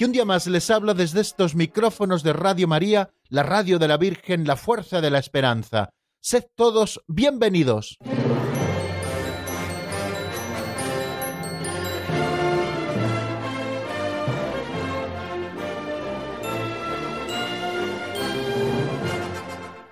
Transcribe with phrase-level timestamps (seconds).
[0.00, 3.86] que un día más les habla desde estos micrófonos de Radio María, la radio de
[3.86, 5.90] la Virgen, la fuerza de la esperanza.
[6.22, 7.98] Sed todos bienvenidos.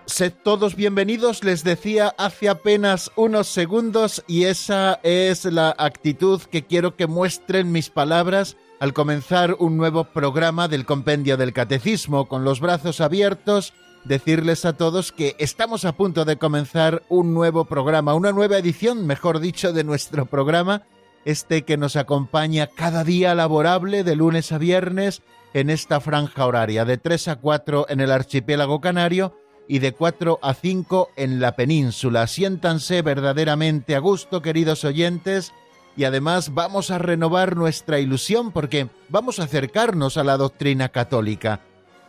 [0.07, 6.65] Sed todos bienvenidos, les decía hace apenas unos segundos y esa es la actitud que
[6.65, 12.45] quiero que muestren mis palabras al comenzar un nuevo programa del Compendio del Catecismo, con
[12.45, 18.15] los brazos abiertos, decirles a todos que estamos a punto de comenzar un nuevo programa,
[18.15, 20.83] una nueva edición, mejor dicho, de nuestro programa,
[21.25, 25.23] este que nos acompaña cada día laborable de lunes a viernes
[25.55, 29.35] en esta franja horaria, de 3 a 4 en el archipiélago canario,
[29.69, 32.27] y de 4 a 5 en la península.
[32.27, 35.53] Siéntanse verdaderamente a gusto, queridos oyentes,
[35.99, 41.61] y además vamos a renovar nuestra ilusión porque vamos a acercarnos a la doctrina católica.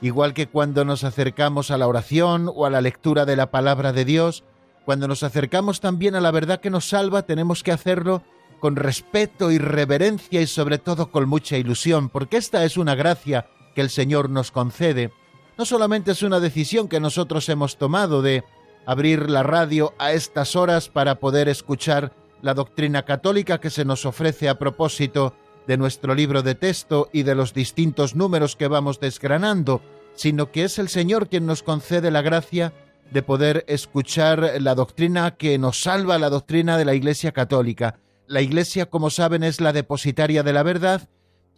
[0.01, 3.91] Igual que cuando nos acercamos a la oración o a la lectura de la palabra
[3.91, 4.45] de Dios,
[4.85, 8.23] cuando nos acercamos también a la verdad que nos salva, tenemos que hacerlo
[8.61, 13.47] con respeto y reverencia y sobre todo con mucha ilusión, porque esta es una gracia
[13.75, 15.11] que el Señor nos concede
[15.59, 18.45] no solamente es una decisión que nosotros hemos tomado de
[18.85, 24.05] abrir la radio a estas horas para poder escuchar la doctrina católica que se nos
[24.05, 25.33] ofrece a propósito
[25.67, 29.81] de nuestro libro de texto y de los distintos números que vamos desgranando,
[30.15, 32.73] sino que es el Señor quien nos concede la gracia
[33.11, 37.99] de poder escuchar la doctrina que nos salva, la doctrina de la Iglesia católica.
[38.27, 41.09] La Iglesia, como saben, es la depositaria de la verdad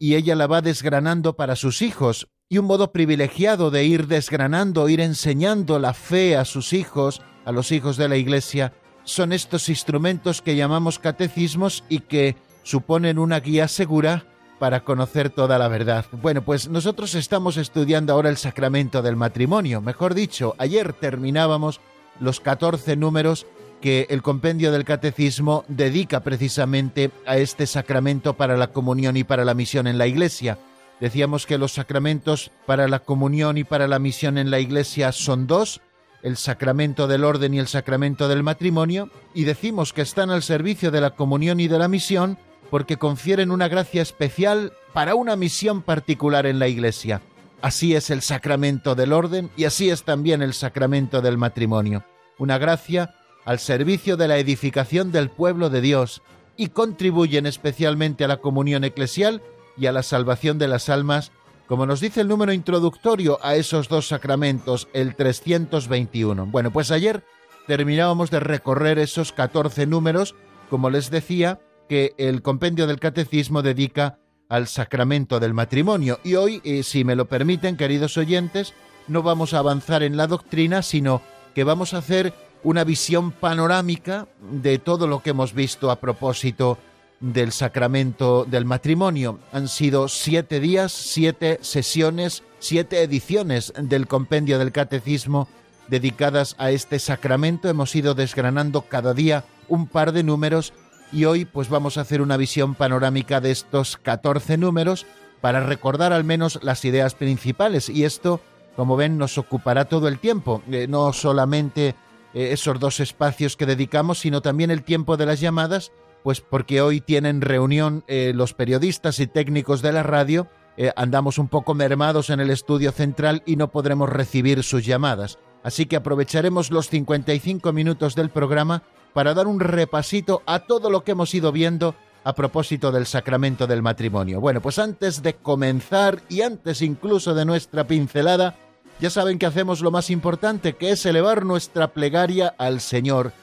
[0.02, 4.90] y ella la va desgranando para sus hijos, y un modo privilegiado de ir desgranando,
[4.90, 9.69] ir enseñando la fe a sus hijos, a los hijos de la Iglesia, son estos
[9.69, 14.25] instrumentos que llamamos catecismos y que suponen una guía segura
[14.59, 16.06] para conocer toda la verdad.
[16.12, 19.81] Bueno, pues nosotros estamos estudiando ahora el sacramento del matrimonio.
[19.81, 21.81] Mejor dicho, ayer terminábamos
[22.19, 23.47] los 14 números
[23.81, 29.44] que el compendio del catecismo dedica precisamente a este sacramento para la comunión y para
[29.44, 30.59] la misión en la Iglesia.
[31.00, 35.47] Decíamos que los sacramentos para la comunión y para la misión en la Iglesia son
[35.47, 35.81] dos,
[36.24, 40.92] el sacramento del orden y el sacramento del matrimonio, y decimos que están al servicio
[40.92, 42.38] de la comunión y de la misión
[42.70, 47.22] porque confieren una gracia especial para una misión particular en la Iglesia.
[47.62, 52.04] Así es el sacramento del orden y así es también el sacramento del matrimonio.
[52.40, 53.14] Una gracia
[53.46, 56.22] al servicio de la edificación del pueblo de Dios
[56.58, 59.42] y contribuyen especialmente a la comunión eclesial
[59.78, 61.31] y a la salvación de las almas,
[61.72, 66.48] como nos dice el número introductorio a esos dos sacramentos, el 321.
[66.48, 67.24] Bueno, pues ayer
[67.66, 70.36] terminábamos de recorrer esos 14 números,
[70.70, 76.20] como les decía, que el compendio del catecismo dedica al sacramento del matrimonio.
[76.26, 78.74] Y hoy, eh, si me lo permiten, queridos oyentes,
[79.08, 81.22] no vamos a avanzar en la doctrina, sino
[81.56, 82.34] que vamos a hacer
[82.64, 86.78] una visión panorámica de todo lo que hemos visto a propósito
[87.22, 89.40] del sacramento del matrimonio.
[89.54, 95.48] Han sido siete días, siete sesiones, siete ediciones del compendio del catecismo
[95.88, 97.70] dedicadas a este sacramento.
[97.70, 100.74] Hemos ido desgranando cada día un par de números
[101.12, 105.06] y hoy pues vamos a hacer una visión panorámica de estos 14 números
[105.42, 108.42] para recordar al menos las ideas principales y esto,
[108.76, 111.96] como ven, nos ocupará todo el tiempo, eh, no solamente
[112.34, 115.92] eh, esos dos espacios que dedicamos, sino también el tiempo de las llamadas
[116.23, 120.47] pues porque hoy tienen reunión eh, los periodistas y técnicos de la radio,
[120.77, 125.39] eh, andamos un poco mermados en el estudio central y no podremos recibir sus llamadas.
[125.63, 128.83] Así que aprovecharemos los 55 minutos del programa
[129.13, 133.68] para dar un repasito a todo lo que hemos ido viendo a propósito del sacramento
[133.68, 134.39] del matrimonio.
[134.39, 138.56] Bueno, pues antes de comenzar y antes incluso de nuestra pincelada,
[139.00, 143.33] ya saben que hacemos lo más importante, que es elevar nuestra plegaria al Señor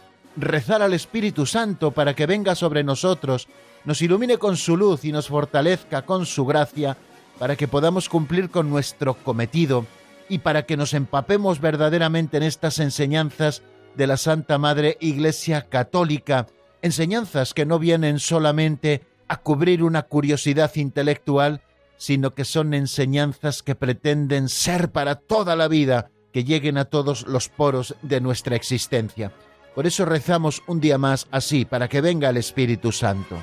[0.41, 3.49] rezar al Espíritu Santo para que venga sobre nosotros,
[3.85, 6.97] nos ilumine con su luz y nos fortalezca con su gracia,
[7.39, 9.87] para que podamos cumplir con nuestro cometido
[10.29, 13.63] y para que nos empapemos verdaderamente en estas enseñanzas
[13.95, 16.47] de la Santa Madre Iglesia Católica,
[16.83, 21.63] enseñanzas que no vienen solamente a cubrir una curiosidad intelectual,
[21.97, 27.27] sino que son enseñanzas que pretenden ser para toda la vida que lleguen a todos
[27.27, 29.33] los poros de nuestra existencia.
[29.79, 33.37] Por eso rezamos un día más así, para que venga el Espíritu Santo.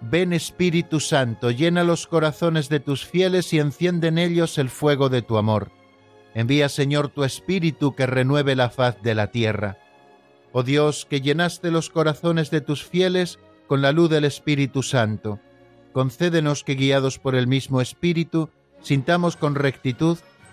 [0.00, 5.08] Ven Espíritu Santo, llena los corazones de tus fieles y enciende en ellos el fuego
[5.08, 5.72] de tu amor.
[6.32, 9.78] Envía Señor tu Espíritu que renueve la faz de la tierra.
[10.52, 15.40] Oh Dios, que llenaste los corazones de tus fieles con la luz del Espíritu Santo,
[15.92, 18.50] concédenos que guiados por el mismo Espíritu,
[18.82, 20.18] sintamos con rectitud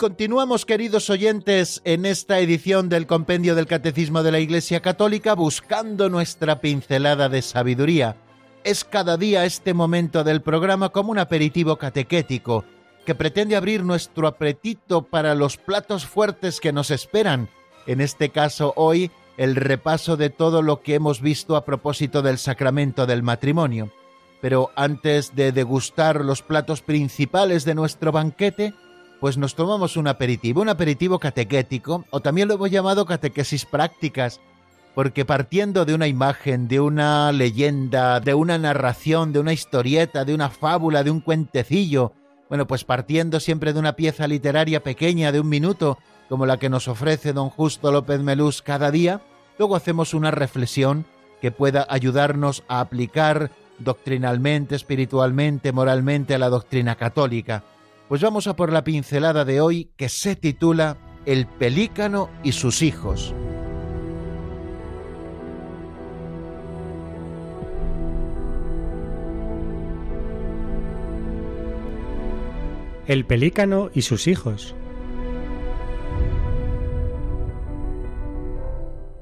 [0.00, 6.08] Continuamos, queridos oyentes, en esta edición del Compendio del Catecismo de la Iglesia Católica buscando
[6.08, 8.16] nuestra pincelada de sabiduría.
[8.64, 12.64] Es cada día este momento del programa como un aperitivo catequético
[13.04, 17.50] que pretende abrir nuestro apetito para los platos fuertes que nos esperan.
[17.86, 22.38] En este caso, hoy, el repaso de todo lo que hemos visto a propósito del
[22.38, 23.92] sacramento del matrimonio.
[24.40, 28.72] Pero antes de degustar los platos principales de nuestro banquete,
[29.20, 34.40] pues nos tomamos un aperitivo, un aperitivo catequético, o también lo hemos llamado catequesis prácticas,
[34.94, 40.34] porque partiendo de una imagen, de una leyenda, de una narración, de una historieta, de
[40.34, 42.12] una fábula, de un cuentecillo,
[42.48, 46.70] bueno, pues partiendo siempre de una pieza literaria pequeña de un minuto, como la que
[46.70, 49.20] nos ofrece don Justo López Melús cada día,
[49.58, 51.04] luego hacemos una reflexión
[51.40, 57.62] que pueda ayudarnos a aplicar doctrinalmente, espiritualmente, moralmente a la doctrina católica.
[58.10, 62.82] Pues vamos a por la pincelada de hoy que se titula El pelícano y sus
[62.82, 63.32] hijos.
[73.06, 74.74] El pelícano y sus hijos.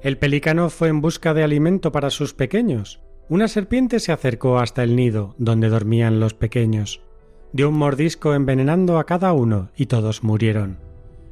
[0.00, 3.02] El pelícano fue en busca de alimento para sus pequeños.
[3.28, 7.02] Una serpiente se acercó hasta el nido donde dormían los pequeños
[7.52, 10.78] dio un mordisco envenenando a cada uno y todos murieron.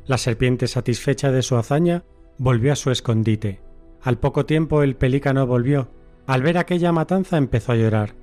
[0.06, 2.04] La serpiente, satisfecha de su hazaña,
[2.38, 3.60] volvió a su escondite.
[4.02, 5.88] Al poco tiempo el pelícano volvió.
[6.26, 8.14] Al ver aquella matanza empezó a llorar,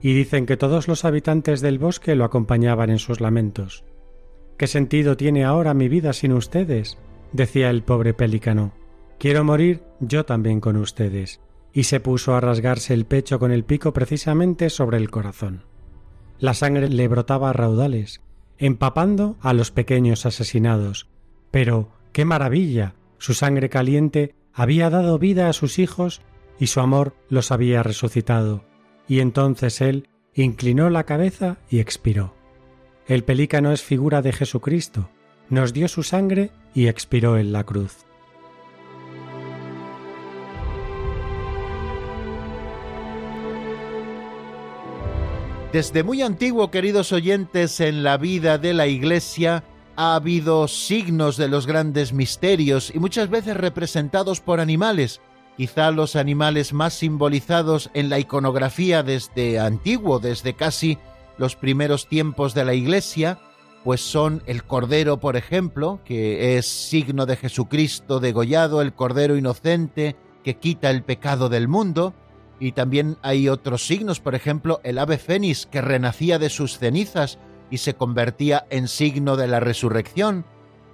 [0.00, 3.84] y dicen que todos los habitantes del bosque lo acompañaban en sus lamentos.
[4.56, 6.98] ¿Qué sentido tiene ahora mi vida sin ustedes?
[7.32, 8.72] decía el pobre pelícano.
[9.18, 11.40] Quiero morir yo también con ustedes.
[11.72, 15.64] Y se puso a rasgarse el pecho con el pico precisamente sobre el corazón.
[16.42, 18.20] La sangre le brotaba a raudales,
[18.58, 21.06] empapando a los pequeños asesinados.
[21.52, 22.96] Pero, ¡qué maravilla!
[23.18, 26.20] Su sangre caliente había dado vida a sus hijos
[26.58, 28.64] y su amor los había resucitado.
[29.06, 32.34] Y entonces él inclinó la cabeza y expiró.
[33.06, 35.10] El pelícano es figura de Jesucristo,
[35.48, 38.04] nos dio su sangre y expiró en la cruz.
[45.72, 49.64] Desde muy antiguo, queridos oyentes, en la vida de la Iglesia
[49.96, 55.22] ha habido signos de los grandes misterios y muchas veces representados por animales.
[55.56, 60.98] Quizá los animales más simbolizados en la iconografía desde antiguo, desde casi
[61.38, 63.38] los primeros tiempos de la Iglesia,
[63.82, 70.16] pues son el Cordero, por ejemplo, que es signo de Jesucristo degollado, el Cordero inocente
[70.44, 72.12] que quita el pecado del mundo,
[72.62, 77.40] y también hay otros signos, por ejemplo, el ave fénix que renacía de sus cenizas
[77.72, 80.44] y se convertía en signo de la resurrección.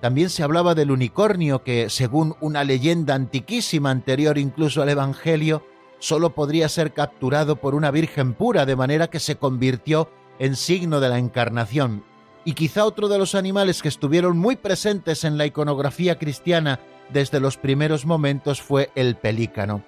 [0.01, 5.63] También se hablaba del unicornio que, según una leyenda antiquísima anterior incluso al Evangelio,
[5.99, 10.09] solo podría ser capturado por una virgen pura, de manera que se convirtió
[10.39, 12.03] en signo de la encarnación.
[12.47, 17.41] Y quizá otro de los animales que estuvieron muy presentes en la iconografía cristiana desde
[17.41, 19.85] los primeros momentos fue el pelícano.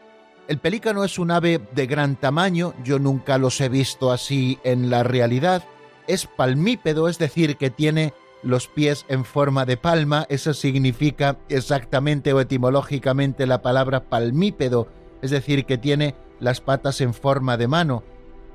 [0.48, 4.90] El pelícano es un ave de gran tamaño, yo nunca los he visto así en
[4.90, 5.64] la realidad.
[6.08, 12.32] Es palmípedo, es decir, que tiene los pies en forma de palma, eso significa exactamente
[12.32, 14.88] o etimológicamente la palabra palmípedo,
[15.22, 18.02] es decir, que tiene las patas en forma de mano,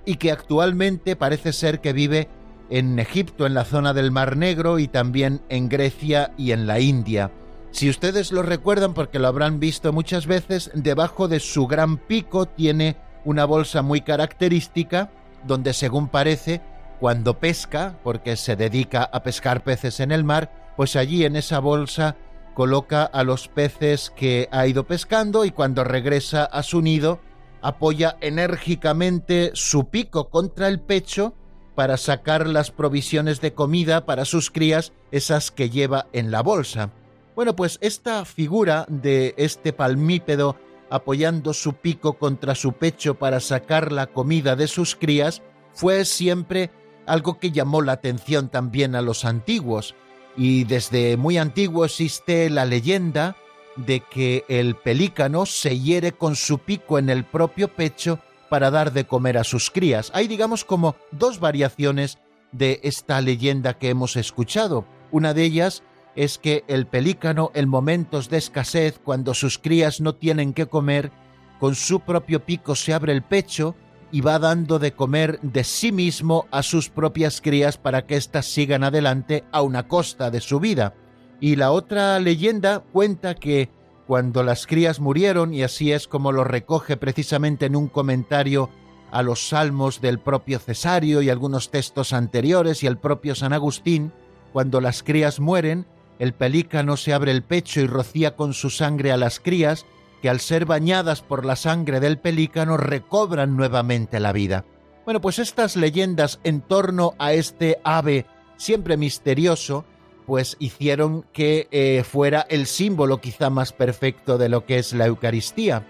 [0.06, 2.28] y que actualmente parece ser que vive
[2.70, 6.80] en Egipto, en la zona del Mar Negro, y también en Grecia y en la
[6.80, 7.32] India.
[7.76, 12.46] Si ustedes lo recuerdan porque lo habrán visto muchas veces, debajo de su gran pico
[12.46, 15.12] tiene una bolsa muy característica
[15.46, 16.62] donde según parece
[17.02, 21.60] cuando pesca, porque se dedica a pescar peces en el mar, pues allí en esa
[21.60, 22.16] bolsa
[22.54, 27.20] coloca a los peces que ha ido pescando y cuando regresa a su nido
[27.62, 31.34] apoya enérgicamente su pico contra el pecho
[31.76, 36.94] para sacar las provisiones de comida para sus crías, esas que lleva en la bolsa.
[37.36, 40.56] Bueno, pues esta figura de este palmípedo
[40.90, 45.42] apoyando su pico contra su pecho para sacar la comida de sus crías
[45.74, 46.72] fue siempre
[47.06, 49.96] algo que llamó la atención también a los antiguos.
[50.38, 53.36] Y desde muy antiguo existe la leyenda
[53.76, 58.94] de que el pelícano se hiere con su pico en el propio pecho para dar
[58.94, 60.10] de comer a sus crías.
[60.14, 62.18] Hay digamos como dos variaciones
[62.54, 64.86] de esta leyenda que hemos escuchado.
[65.12, 65.84] Una de ellas
[66.16, 71.12] es que el pelícano en momentos de escasez, cuando sus crías no tienen que comer,
[71.60, 73.76] con su propio pico se abre el pecho
[74.12, 78.46] y va dando de comer de sí mismo a sus propias crías para que éstas
[78.46, 80.94] sigan adelante a una costa de su vida.
[81.42, 83.70] Y la otra leyenda cuenta que
[84.08, 88.70] cuando las crías murieron, y así es como lo recoge precisamente en un comentario
[89.12, 94.14] a los salmos del propio Cesario y algunos textos anteriores y el propio San Agustín,
[94.54, 95.86] cuando las crías mueren,
[96.20, 99.86] el pelícano se abre el pecho y rocía con su sangre a las crías,
[100.22, 104.66] que al ser bañadas por la sangre del pelícano recobran nuevamente la vida.
[105.04, 108.26] Bueno, pues estas leyendas en torno a este ave
[108.58, 109.86] siempre misterioso,
[110.26, 115.06] pues hicieron que eh, fuera el símbolo quizá más perfecto de lo que es la
[115.06, 115.86] Eucaristía.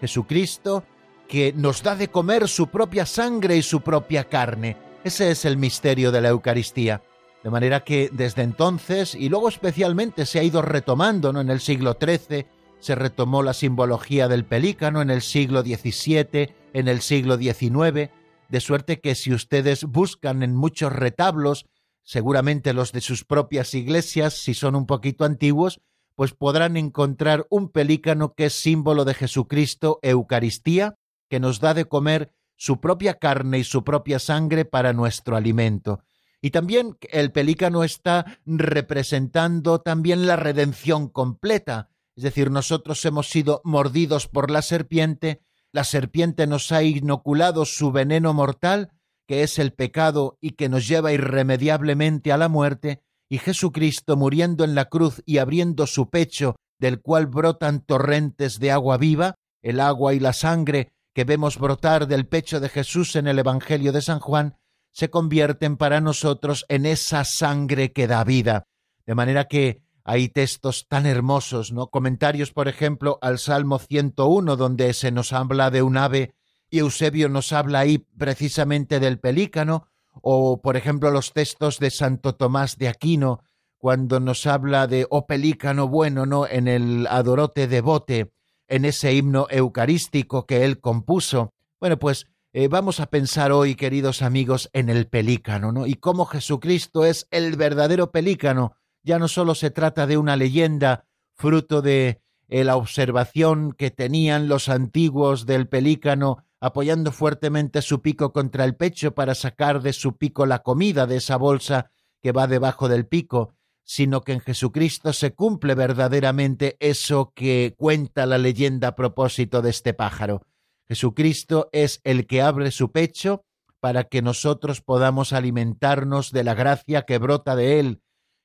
[0.00, 0.84] Jesucristo
[1.26, 4.76] que nos da de comer su propia sangre y su propia carne.
[5.02, 7.02] Ese es el misterio de la Eucaristía.
[7.42, 11.40] De manera que desde entonces, y luego especialmente se ha ido retomando, ¿no?
[11.40, 12.46] En el siglo XIII
[12.78, 18.10] se retomó la simbología del pelícano, en el siglo XVII, en el siglo XIX,
[18.48, 21.66] de suerte que si ustedes buscan en muchos retablos,
[22.02, 25.80] seguramente los de sus propias iglesias, si son un poquito antiguos,
[26.14, 30.96] pues podrán encontrar un pelícano que es símbolo de Jesucristo, Eucaristía,
[31.28, 36.00] que nos da de comer su propia carne y su propia sangre para nuestro alimento.
[36.42, 43.62] Y también el pelícano está representando también la redención completa, es decir, nosotros hemos sido
[43.64, 45.40] mordidos por la serpiente,
[45.72, 48.90] la serpiente nos ha inoculado su veneno mortal,
[49.26, 54.64] que es el pecado y que nos lleva irremediablemente a la muerte, y Jesucristo muriendo
[54.64, 59.78] en la cruz y abriendo su pecho, del cual brotan torrentes de agua viva, el
[59.78, 64.02] agua y la sangre que vemos brotar del pecho de Jesús en el Evangelio de
[64.02, 64.56] San Juan,
[64.92, 68.66] se convierten para nosotros en esa sangre que da vida.
[69.06, 71.88] De manera que hay textos tan hermosos, ¿no?
[71.88, 76.34] Comentarios, por ejemplo, al Salmo 101, donde se nos habla de un ave,
[76.70, 79.88] y Eusebio nos habla ahí precisamente del pelícano,
[80.20, 83.40] o por ejemplo los textos de Santo Tomás de Aquino,
[83.78, 86.46] cuando nos habla de oh pelícano bueno, ¿no?
[86.46, 88.32] En el Adorote de Bote,
[88.68, 91.52] en ese himno eucarístico que él compuso.
[91.80, 95.86] Bueno, pues eh, vamos a pensar hoy, queridos amigos, en el pelícano, ¿no?
[95.86, 98.76] Y cómo Jesucristo es el verdadero pelícano.
[99.02, 104.48] Ya no solo se trata de una leyenda fruto de eh, la observación que tenían
[104.48, 110.18] los antiguos del pelícano apoyando fuertemente su pico contra el pecho para sacar de su
[110.18, 111.90] pico la comida de esa bolsa
[112.20, 118.26] que va debajo del pico, sino que en Jesucristo se cumple verdaderamente eso que cuenta
[118.26, 120.42] la leyenda a propósito de este pájaro.
[120.88, 123.44] Jesucristo es el que abre su pecho
[123.80, 128.02] para que nosotros podamos alimentarnos de la gracia que brota de Él.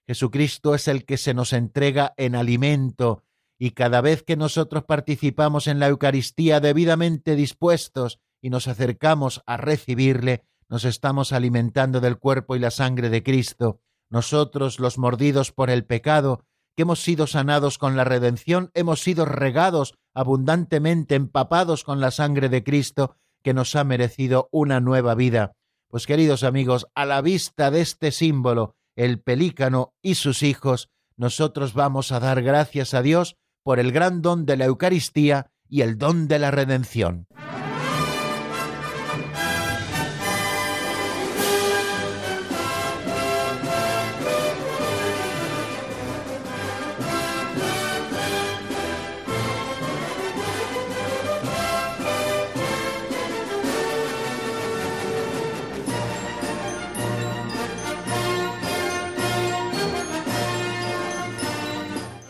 [0.08, 3.24] Jesucristo es el que se nos entrega en alimento,
[3.60, 9.58] y cada vez que nosotros participamos en la Eucaristía debidamente dispuestos y nos acercamos a
[9.58, 13.82] recibirle, nos estamos alimentando del cuerpo y la sangre de Cristo.
[14.10, 16.46] Nosotros, los mordidos por el pecado,
[16.78, 22.50] que hemos sido sanados con la redención, hemos sido regados abundantemente, empapados con la sangre
[22.50, 25.54] de Cristo, que nos ha merecido una nueva vida.
[25.90, 31.74] Pues queridos amigos, a la vista de este símbolo, el pelícano y sus hijos, nosotros
[31.74, 35.98] vamos a dar gracias a Dios por el gran don de la Eucaristía y el
[35.98, 37.26] don de la redención.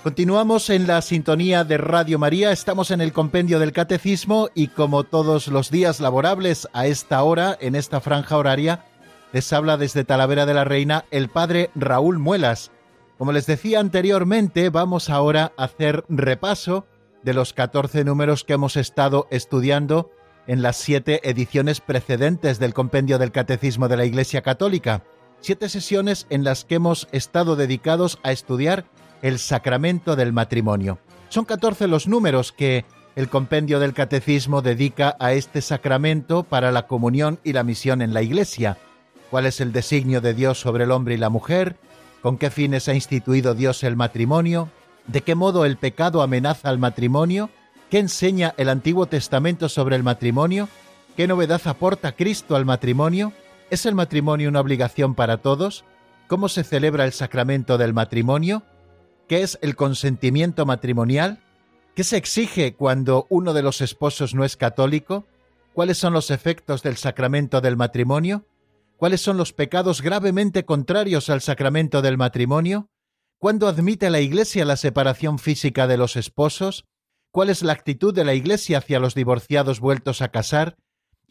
[0.07, 5.03] Continuamos en la sintonía de Radio María, estamos en el compendio del Catecismo y como
[5.03, 8.85] todos los días laborables a esta hora, en esta franja horaria,
[9.33, 12.71] Les habla desde Talavera de la Reina el padre Raúl Muelas.
[13.17, 16.87] Como les decía anteriormente, vamos ahora a hacer repaso
[17.21, 20.09] de los 14 números que hemos estado estudiando
[20.47, 25.03] en las siete ediciones precedentes del Compendio del Catecismo de la Iglesia Católica.
[25.41, 28.85] Siete sesiones en las que hemos estado dedicados a estudiar
[29.21, 30.99] el sacramento del matrimonio.
[31.29, 36.87] Son 14 los números que el Compendio del Catecismo dedica a este sacramento para la
[36.87, 38.77] comunión y la misión en la Iglesia.
[39.31, 41.77] ¿Cuál es el designio de Dios sobre el hombre y la mujer?
[42.21, 44.69] ¿Con qué fines ha instituido Dios el matrimonio?
[45.07, 47.49] ¿De qué modo el pecado amenaza al matrimonio?
[47.89, 50.69] ¿Qué enseña el Antiguo Testamento sobre el matrimonio?
[51.15, 53.33] ¿Qué novedad aporta Cristo al matrimonio?
[53.69, 55.85] ¿Es el matrimonio una obligación para todos?
[56.27, 58.63] ¿Cómo se celebra el sacramento del matrimonio?
[59.27, 61.39] ¿Qué es el consentimiento matrimonial?
[61.95, 65.25] ¿Qué se exige cuando uno de los esposos no es católico?
[65.73, 68.45] ¿Cuáles son los efectos del sacramento del matrimonio?
[68.97, 72.89] ¿Cuáles son los pecados gravemente contrarios al sacramento del matrimonio?
[73.37, 76.85] ¿Cuándo admite la Iglesia la separación física de los esposos?
[77.37, 80.75] cuál es la actitud de la Iglesia hacia los divorciados vueltos a casar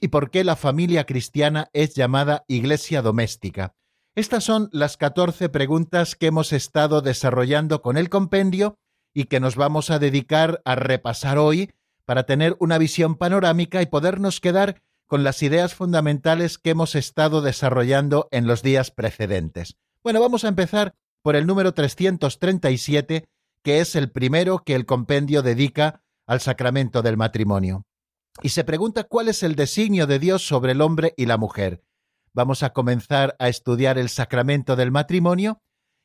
[0.00, 3.74] y por qué la familia cristiana es llamada Iglesia doméstica.
[4.16, 8.78] Estas son las 14 preguntas que hemos estado desarrollando con el compendio
[9.12, 11.74] y que nos vamos a dedicar a repasar hoy
[12.06, 17.42] para tener una visión panorámica y podernos quedar con las ideas fundamentales que hemos estado
[17.42, 19.76] desarrollando en los días precedentes.
[20.02, 23.28] Bueno, vamos a empezar por el número 337
[23.62, 27.84] que es el primero que el compendio dedica al sacramento del matrimonio.
[28.40, 31.82] Y se pregunta cuál es el designio de Dios sobre el hombre y la mujer.
[32.36, 35.62] Vamos a comenzar a estudiar el sacramento del matrimonio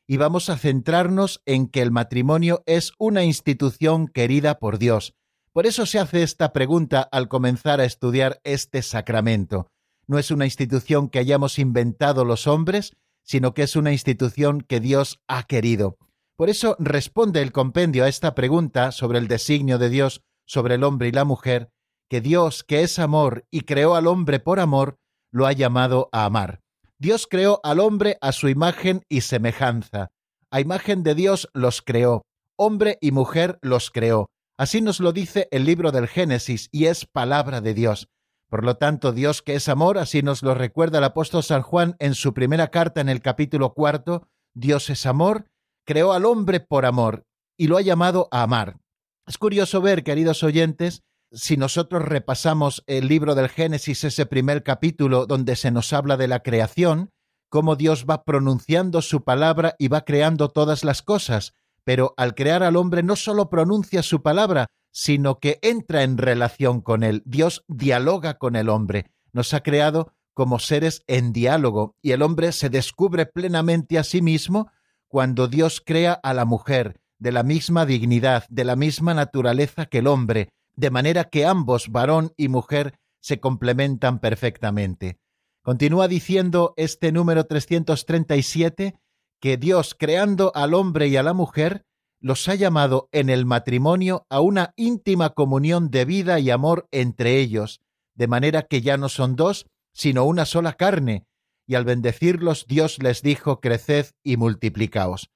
[0.08, 5.12] y vamos a centrarnos en que el matrimonio es una institución querida por Dios.
[5.52, 9.68] Por eso se hace esta pregunta al comenzar a estudiar este sacramento.
[10.06, 14.80] No es una institución que hayamos inventado los hombres, sino que es una institución que
[14.80, 15.98] Dios ha querido.
[16.36, 20.84] Por eso responde el compendio a esta pregunta sobre el designio de Dios sobre el
[20.84, 21.68] hombre y la mujer,
[22.08, 24.96] que Dios, que es amor y creó al hombre por amor,
[25.32, 26.60] lo ha llamado a amar.
[26.98, 30.12] Dios creó al hombre a su imagen y semejanza.
[30.50, 32.22] A imagen de Dios los creó.
[32.56, 34.28] Hombre y mujer los creó.
[34.56, 38.08] Así nos lo dice el libro del Génesis y es palabra de Dios.
[38.48, 41.96] Por lo tanto, Dios que es amor, así nos lo recuerda el apóstol San Juan
[41.98, 45.46] en su primera carta en el capítulo cuarto, Dios es amor
[45.84, 48.78] creó al hombre por amor y lo ha llamado a amar.
[49.26, 55.26] Es curioso ver, queridos oyentes, si nosotros repasamos el libro del Génesis, ese primer capítulo
[55.26, 57.10] donde se nos habla de la creación,
[57.48, 62.62] cómo Dios va pronunciando su palabra y va creando todas las cosas, pero al crear
[62.62, 67.22] al hombre no solo pronuncia su palabra, sino que entra en relación con él.
[67.24, 69.10] Dios dialoga con el hombre.
[69.32, 74.20] Nos ha creado como seres en diálogo y el hombre se descubre plenamente a sí
[74.22, 74.70] mismo
[75.08, 79.98] cuando Dios crea a la mujer de la misma dignidad, de la misma naturaleza que
[79.98, 85.18] el hombre, de manera que ambos, varón y mujer, se complementan perfectamente.
[85.62, 88.94] Continúa diciendo este número 337
[89.40, 91.84] que Dios, creando al hombre y a la mujer,
[92.20, 97.38] los ha llamado en el matrimonio a una íntima comunión de vida y amor entre
[97.38, 97.80] ellos,
[98.14, 101.26] de manera que ya no son dos, sino una sola carne,
[101.66, 105.30] y al bendecirlos Dios les dijo, creced y multiplicaos.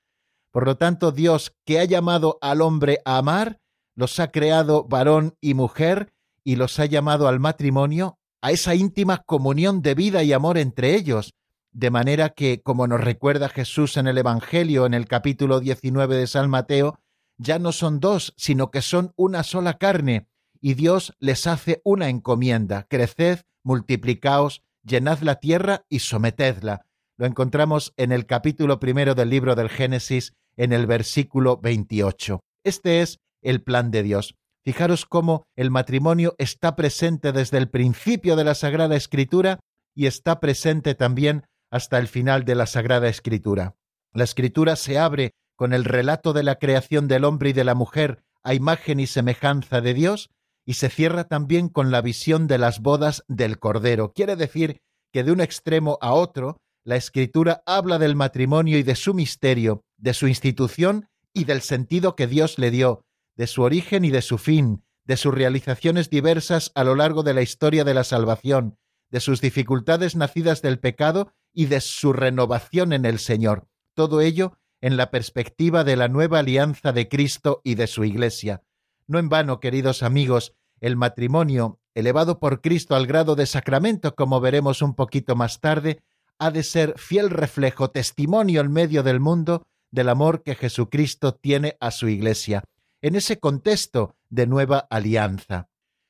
[0.50, 3.58] Por lo tanto, Dios, que ha llamado al hombre a amar,
[3.96, 6.12] los ha creado varón y mujer,
[6.44, 10.94] y los ha llamado al matrimonio, a esa íntima comunión de vida y amor entre
[10.94, 11.34] ellos,
[11.72, 16.26] de manera que, como nos recuerda Jesús en el Evangelio en el capítulo 19 de
[16.26, 17.00] San Mateo,
[17.38, 20.28] ya no son dos, sino que son una sola carne,
[20.60, 26.86] y Dios les hace una encomienda, creced, multiplicaos llenad la tierra y sometedla.
[27.18, 32.40] Lo encontramos en el capítulo primero del libro del Génesis, en el versículo 28.
[32.64, 34.34] Este es el plan de Dios.
[34.64, 39.60] Fijaros cómo el matrimonio está presente desde el principio de la Sagrada Escritura
[39.94, 43.76] y está presente también hasta el final de la Sagrada Escritura.
[44.12, 47.74] La Escritura se abre con el relato de la creación del hombre y de la
[47.74, 50.30] mujer a imagen y semejanza de Dios
[50.66, 54.12] y se cierra también con la visión de las bodas del Cordero.
[54.12, 54.80] Quiere decir
[55.12, 59.82] que de un extremo a otro, la Escritura habla del matrimonio y de su misterio,
[59.96, 63.02] de su institución y del sentido que Dios le dio,
[63.36, 67.34] de su origen y de su fin, de sus realizaciones diversas a lo largo de
[67.34, 68.78] la historia de la salvación,
[69.10, 73.68] de sus dificultades nacidas del pecado y de su renovación en el Señor.
[73.94, 78.62] Todo ello en la perspectiva de la nueva alianza de Cristo y de su Iglesia.
[79.06, 84.40] No en vano, queridos amigos, el matrimonio, elevado por Cristo al grado de sacramento, como
[84.40, 86.02] veremos un poquito más tarde,
[86.38, 91.76] ha de ser fiel reflejo, testimonio en medio del mundo del amor que Jesucristo tiene
[91.80, 92.64] a su Iglesia,
[93.02, 95.68] en ese contexto de nueva alianza.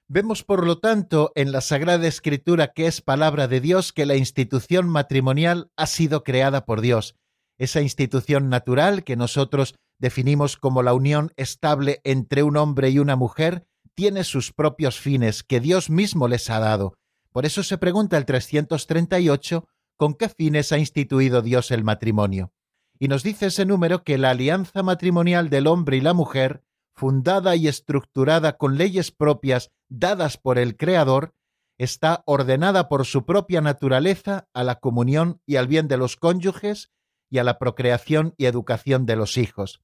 [0.08, 4.16] Vemos, por lo tanto, en la Sagrada Escritura, que es palabra de Dios, que la
[4.16, 7.16] institución matrimonial ha sido creada por Dios,
[7.58, 13.16] esa institución natural que nosotros definimos como la unión estable entre un hombre y una
[13.16, 16.98] mujer, tiene sus propios fines que Dios mismo les ha dado.
[17.32, 22.52] Por eso se pregunta el 338 con qué fines ha instituido Dios el matrimonio.
[22.98, 26.62] Y nos dice ese número que la alianza matrimonial del hombre y la mujer,
[26.96, 31.34] fundada y estructurada con leyes propias dadas por el Creador,
[31.78, 36.90] está ordenada por su propia naturaleza a la comunión y al bien de los cónyuges
[37.30, 39.82] y a la procreación y educación de los hijos.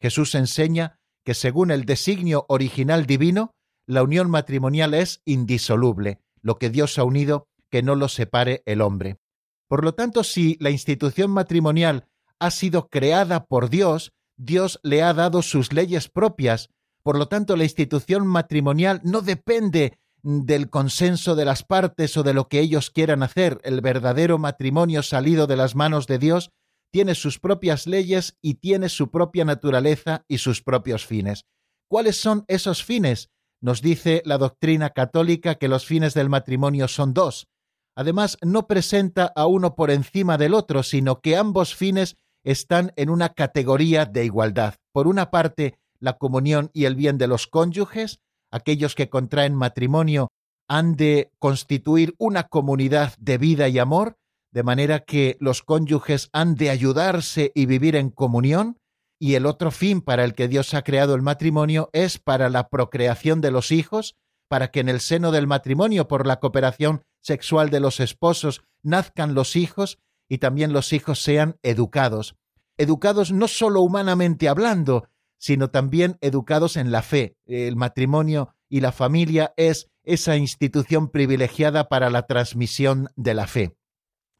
[0.00, 3.52] Jesús enseña que según el designio original divino,
[3.86, 8.80] la unión matrimonial es indisoluble, lo que Dios ha unido, que no lo separe el
[8.80, 9.18] hombre.
[9.68, 12.06] Por lo tanto, si la institución matrimonial
[12.38, 16.68] ha sido creada por Dios, Dios le ha dado sus leyes propias.
[17.02, 22.32] Por lo tanto, la institución matrimonial no depende del consenso de las partes o de
[22.32, 23.60] lo que ellos quieran hacer.
[23.62, 26.50] El verdadero matrimonio salido de las manos de Dios
[26.90, 31.44] tiene sus propias leyes y tiene su propia naturaleza y sus propios fines.
[31.88, 33.30] ¿Cuáles son esos fines?
[33.60, 37.48] Nos dice la doctrina católica que los fines del matrimonio son dos.
[37.96, 43.10] Además, no presenta a uno por encima del otro, sino que ambos fines están en
[43.10, 44.74] una categoría de igualdad.
[44.92, 50.28] Por una parte, la comunión y el bien de los cónyuges, aquellos que contraen matrimonio
[50.68, 54.16] han de constituir una comunidad de vida y amor,
[54.52, 58.78] de manera que los cónyuges han de ayudarse y vivir en comunión,
[59.18, 62.68] y el otro fin para el que Dios ha creado el matrimonio es para la
[62.68, 64.16] procreación de los hijos,
[64.48, 69.34] para que en el seno del matrimonio, por la cooperación sexual de los esposos, nazcan
[69.34, 69.98] los hijos
[70.28, 72.36] y también los hijos sean educados.
[72.76, 75.08] Educados no solo humanamente hablando,
[75.38, 77.36] sino también educados en la fe.
[77.46, 83.76] El matrimonio y la familia es esa institución privilegiada para la transmisión de la fe.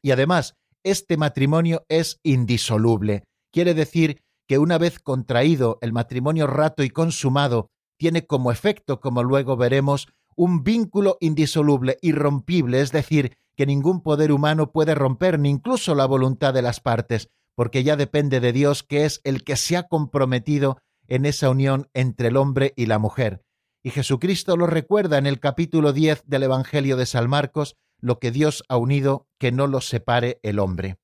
[0.01, 3.23] Y además, este matrimonio es indisoluble.
[3.51, 9.23] Quiere decir que una vez contraído el matrimonio rato y consumado, tiene como efecto, como
[9.23, 15.49] luego veremos, un vínculo indisoluble, irrompible, es decir, que ningún poder humano puede romper, ni
[15.49, 19.55] incluso la voluntad de las partes, porque ya depende de Dios, que es el que
[19.55, 23.41] se ha comprometido en esa unión entre el hombre y la mujer.
[23.83, 28.31] Y Jesucristo lo recuerda en el capítulo 10 del Evangelio de San Marcos, lo que
[28.31, 30.97] Dios ha unido, que no lo separe el hombre.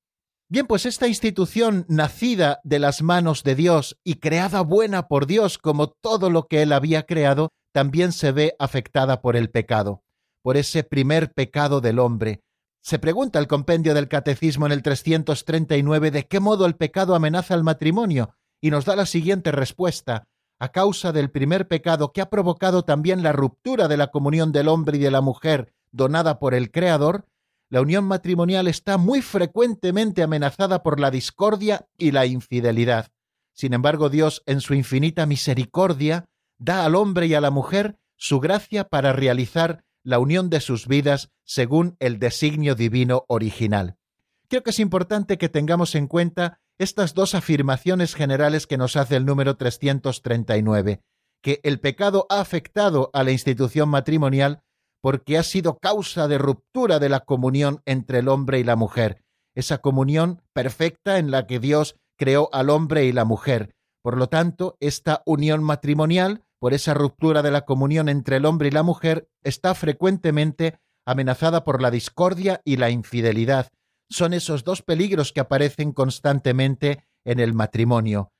[0.50, 5.58] Bien, pues esta institución nacida de las manos de Dios y creada buena por Dios
[5.58, 10.04] como todo lo que Él había creado, también se ve afectada por el pecado,
[10.42, 12.42] por ese primer pecado del hombre.
[12.82, 17.54] Se pregunta el compendio del Catecismo en el 339 de qué modo el pecado amenaza
[17.54, 20.28] al matrimonio, y nos da la siguiente respuesta
[20.60, 24.68] a causa del primer pecado que ha provocado también la ruptura de la comunión del
[24.68, 27.26] hombre y de la mujer donada por el Creador,
[27.70, 33.08] la unión matrimonial está muy frecuentemente amenazada por la discordia y la infidelidad.
[33.54, 36.26] Sin embargo, Dios, en su infinita misericordia,
[36.58, 40.88] da al hombre y a la mujer su gracia para realizar la unión de sus
[40.88, 43.98] vidas según el designio divino original.
[44.48, 49.16] Creo que es importante que tengamos en cuenta estas dos afirmaciones generales que nos hace
[49.16, 51.02] el número 339,
[51.42, 54.64] que el pecado ha afectado a la institución matrimonial
[55.02, 59.24] porque ha sido causa de ruptura de la comunión entre el hombre y la mujer,
[59.56, 63.76] esa comunión perfecta en la que Dios creó al hombre y la mujer.
[64.02, 68.68] Por lo tanto, esta unión matrimonial, por esa ruptura de la comunión entre el hombre
[68.68, 73.72] y la mujer, está frecuentemente amenazada por la discordia y la infidelidad.
[74.12, 78.32] Son esos dos peligros que aparecen constantemente en el matrimonio,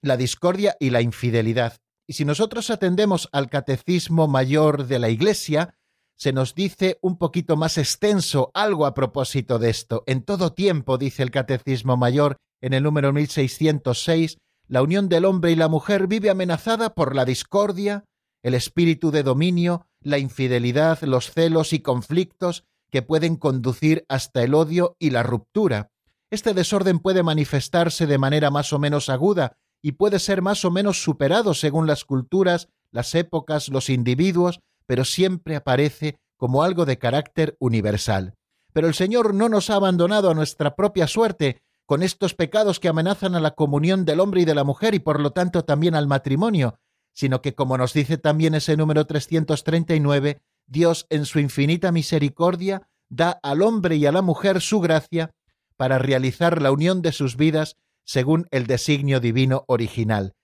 [0.00, 1.76] la discordia y la infidelidad.
[2.08, 5.74] Y si nosotros atendemos al catecismo mayor de la Iglesia,
[6.16, 10.02] se nos dice un poquito más extenso algo a propósito de esto.
[10.06, 15.52] En todo tiempo, dice el Catecismo Mayor en el número 1606, la unión del hombre
[15.52, 18.04] y la mujer vive amenazada por la discordia,
[18.42, 24.54] el espíritu de dominio, la infidelidad, los celos y conflictos que pueden conducir hasta el
[24.54, 25.90] odio y la ruptura.
[26.30, 30.70] Este desorden puede manifestarse de manera más o menos aguda y puede ser más o
[30.70, 36.98] menos superado según las culturas, las épocas, los individuos, pero siempre aparece como algo de
[36.98, 38.34] carácter universal.
[38.72, 42.88] Pero el Señor no nos ha abandonado a nuestra propia suerte con estos pecados que
[42.88, 45.94] amenazan a la comunión del hombre y de la mujer y por lo tanto también
[45.94, 46.78] al matrimonio,
[47.12, 53.38] sino que, como nos dice también ese número 339, Dios en su infinita misericordia da
[53.42, 55.32] al hombre y a la mujer su gracia
[55.76, 60.34] para realizar la unión de sus vidas según el designio divino original.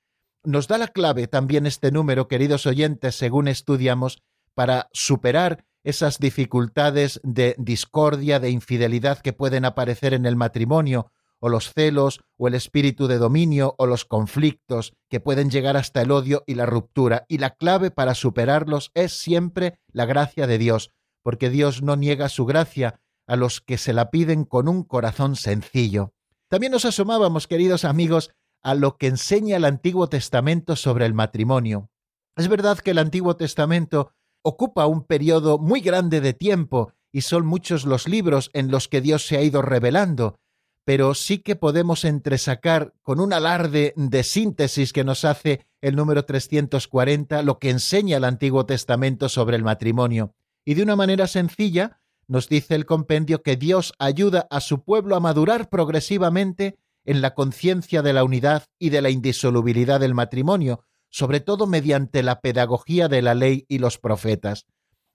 [0.44, 4.22] Nos da la clave también este número, queridos oyentes, según estudiamos,
[4.54, 11.10] para superar esas dificultades de discordia, de infidelidad que pueden aparecer en el matrimonio,
[11.42, 16.00] o los celos, o el espíritu de dominio, o los conflictos que pueden llegar hasta
[16.00, 17.24] el odio y la ruptura.
[17.26, 22.28] Y la clave para superarlos es siempre la gracia de Dios, porque Dios no niega
[22.28, 26.14] su gracia a los que se la piden con un corazón sencillo.
[26.48, 28.30] También nos asomábamos, queridos amigos,
[28.62, 31.90] a lo que enseña el Antiguo Testamento sobre el matrimonio.
[32.36, 37.46] Es verdad que el Antiguo Testamento ocupa un periodo muy grande de tiempo y son
[37.46, 40.38] muchos los libros en los que Dios se ha ido revelando,
[40.84, 46.24] pero sí que podemos entresacar con un alarde de síntesis que nos hace el número
[46.24, 50.34] 340 lo que enseña el Antiguo Testamento sobre el matrimonio.
[50.64, 55.16] Y de una manera sencilla nos dice el compendio que Dios ayuda a su pueblo
[55.16, 60.84] a madurar progresivamente en la conciencia de la unidad y de la indisolubilidad del matrimonio,
[61.10, 64.66] sobre todo mediante la pedagogía de la ley y los profetas.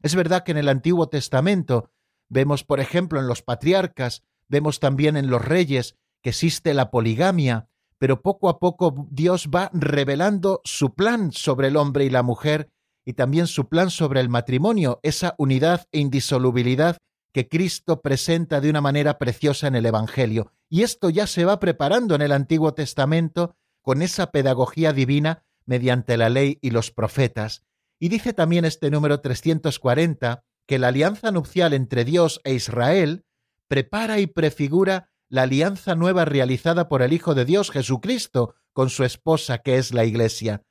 [0.02, 1.90] Es verdad que en el Antiguo Testamento
[2.30, 7.70] vemos, por ejemplo, en los patriarcas, vemos también en los reyes que existe la poligamia,
[7.98, 12.70] pero poco a poco Dios va revelando su plan sobre el hombre y la mujer
[13.06, 16.98] y también su plan sobre el matrimonio, esa unidad e indisolubilidad
[17.34, 20.52] que Cristo presenta de una manera preciosa en el Evangelio.
[20.70, 26.18] Y esto ya se va preparando en el Antiguo Testamento con esa pedagogía divina mediante
[26.18, 27.64] la ley y los profetas.
[28.00, 33.24] Y dice también este número 340 que la alianza nupcial entre Dios e Israel
[33.68, 39.04] prepara y prefigura la alianza nueva realizada por el Hijo de Dios Jesucristo con su
[39.04, 40.64] esposa que es la Iglesia.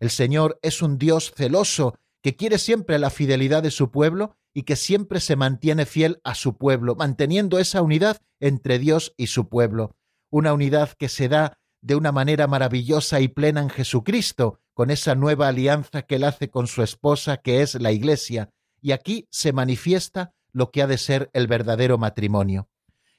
[0.00, 4.62] El Señor es un Dios celoso que quiere siempre la fidelidad de su pueblo y
[4.62, 9.48] que siempre se mantiene fiel a su pueblo, manteniendo esa unidad entre Dios y su
[9.48, 9.96] pueblo,
[10.30, 15.14] una unidad que se da de una manera maravillosa y plena en Jesucristo, con esa
[15.14, 19.52] nueva alianza que él hace con su esposa, que es la Iglesia, y aquí se
[19.52, 22.68] manifiesta lo que ha de ser el verdadero matrimonio.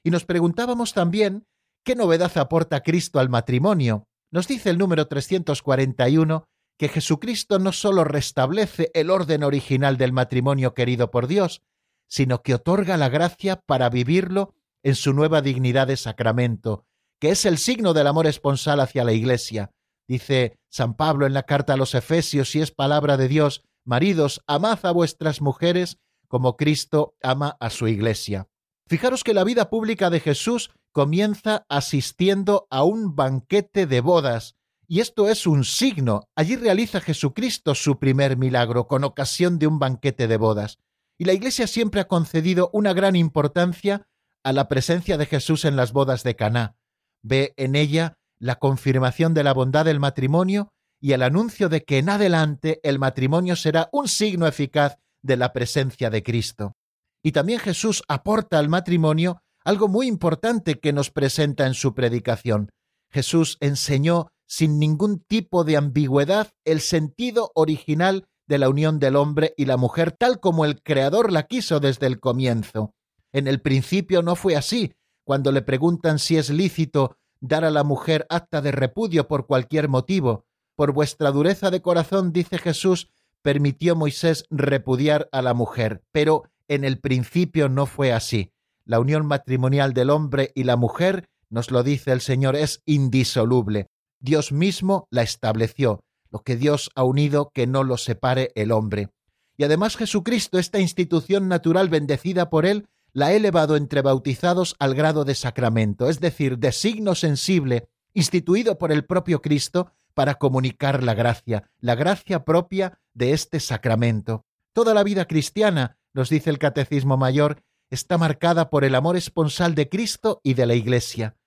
[0.04, 1.48] Y nos preguntábamos también
[1.84, 4.08] qué novedad aporta Cristo al matrimonio.
[4.32, 6.46] Nos dice el número 341
[6.78, 11.62] que Jesucristo no sólo restablece el orden original del matrimonio querido por Dios,
[12.08, 16.86] sino que otorga la gracia para vivirlo en su nueva dignidad de sacramento,
[17.20, 19.72] que es el signo del amor esponsal hacia la Iglesia.
[20.08, 24.44] Dice San Pablo en la carta a los Efesios, y es palabra de Dios, maridos,
[24.48, 26.00] amad a vuestras mujeres
[26.34, 28.48] como Cristo ama a su Iglesia.
[28.88, 34.56] Fijaros que la vida pública de Jesús comienza asistiendo a un banquete de bodas,
[34.88, 36.28] y esto es un signo.
[36.36, 40.80] Allí realiza Jesucristo su primer milagro con ocasión de un banquete de bodas.
[41.20, 44.08] Y la Iglesia siempre ha concedido una gran importancia
[44.44, 46.78] a la presencia de Jesús en las bodas de Caná.
[47.22, 52.00] Ve en ella la confirmación de la bondad del matrimonio y el anuncio de que
[52.00, 56.76] en adelante el matrimonio será un signo eficaz de la presencia de Cristo.
[57.24, 62.70] Y también Jesús aporta al matrimonio algo muy importante que nos presenta en su predicación.
[63.10, 69.54] Jesús enseñó sin ningún tipo de ambigüedad el sentido original de la unión del hombre
[69.58, 72.94] y la mujer tal como el Creador la quiso desde el comienzo.
[73.32, 74.94] En el principio no fue así.
[75.26, 79.88] Cuando le preguntan si es lícito dar a la mujer acta de repudio por cualquier
[79.88, 83.10] motivo, por vuestra dureza de corazón, dice Jesús,
[83.44, 88.52] permitió Moisés repudiar a la mujer, pero en el principio no fue así.
[88.86, 93.88] La unión matrimonial del hombre y la mujer, nos lo dice el Señor, es indisoluble.
[94.20, 96.04] Dios mismo la estableció.
[96.32, 99.10] Lo que Dios ha unido, que no lo separe el hombre.
[99.56, 104.96] Y además Jesucristo, esta institución natural bendecida por él, la ha elevado entre bautizados al
[104.96, 111.04] grado de sacramento, es decir, de signo sensible, instituido por el propio Cristo para comunicar
[111.04, 114.46] la gracia, la gracia propia de este sacramento.
[114.74, 119.76] Toda la vida cristiana, nos dice el Catecismo Mayor, está marcada por el amor esponsal
[119.76, 121.38] de Cristo y de la Iglesia.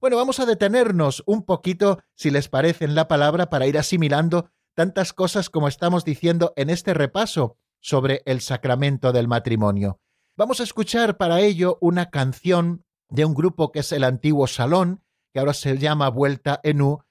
[0.00, 4.50] Bueno, vamos a detenernos un poquito, si les parece, en la palabra para ir asimilando
[4.74, 10.00] tantas cosas como estamos diciendo en este repaso sobre el sacramento del matrimonio.
[10.36, 15.02] Vamos a escuchar para ello una canción de un grupo que es el antiguo Salón,
[15.32, 17.02] que ahora se llama Vuelta en U,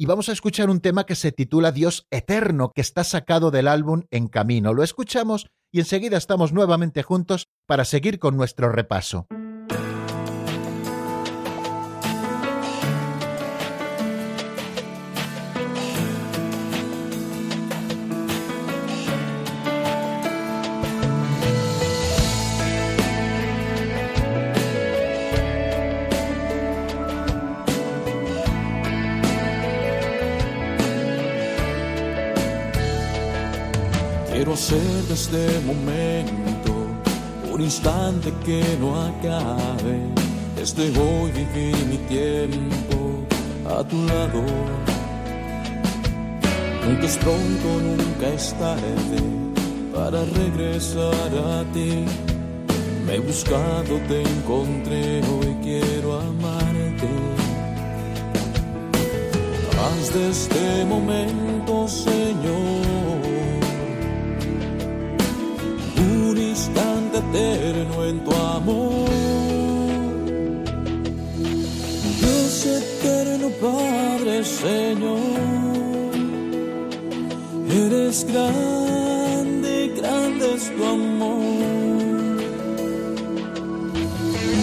[0.00, 3.68] y vamos a escuchar un tema que se titula Dios Eterno, que está sacado del
[3.68, 4.72] álbum En Camino.
[4.72, 9.26] Lo escuchamos y enseguida estamos nuevamente juntos para seguir con nuestro repaso.
[34.70, 36.72] De este momento
[37.52, 39.98] un instante que no acabe.
[40.54, 43.26] Desde hoy vivir mi tiempo
[43.68, 44.44] a tu lado.
[46.86, 49.20] Nunca es pronto, nunca es tarde
[49.92, 52.04] para regresar a ti.
[53.04, 57.10] Me he buscado, te encontré, hoy quiero amarte.
[59.82, 62.19] Haz de este momento, Señor,
[67.32, 69.08] eterno en tu amor.
[72.20, 75.18] Dios eterno, Padre, Señor,
[77.70, 82.40] eres grande, grande es tu amor.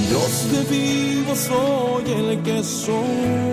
[0.10, 3.48] Dios de vivo soy el que soy.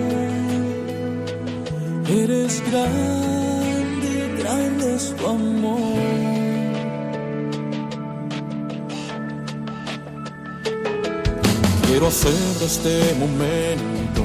[2.07, 6.14] Eres grande, grande es tu amor.
[11.95, 14.21] Quiero hacer de este momento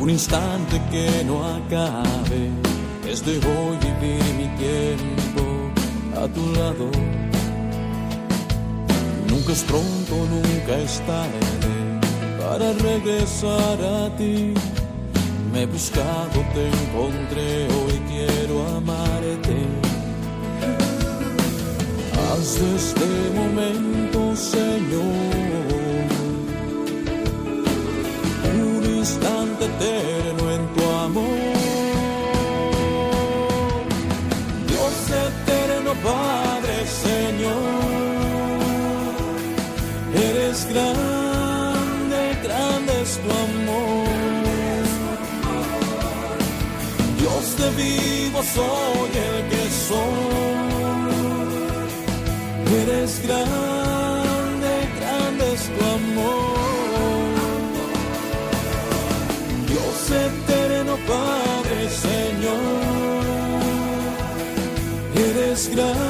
[0.00, 2.50] un instante que no acabe.
[3.04, 5.70] Desde hoy vivir mi tiempo
[6.20, 6.90] a tu lado.
[9.28, 11.80] Nunca es pronto, nunca es tarde
[12.40, 14.52] para regresar a ti.
[15.52, 19.58] Me he buscado, te encontré, hoy quiero amarte.
[22.32, 25.29] Haz de este momento, Señor,
[48.42, 50.60] soy el que soy.
[52.82, 56.50] Eres grande, grande es tu amor.
[59.68, 62.60] Dios eterno, Padre, Señor.
[65.14, 66.09] Eres grande,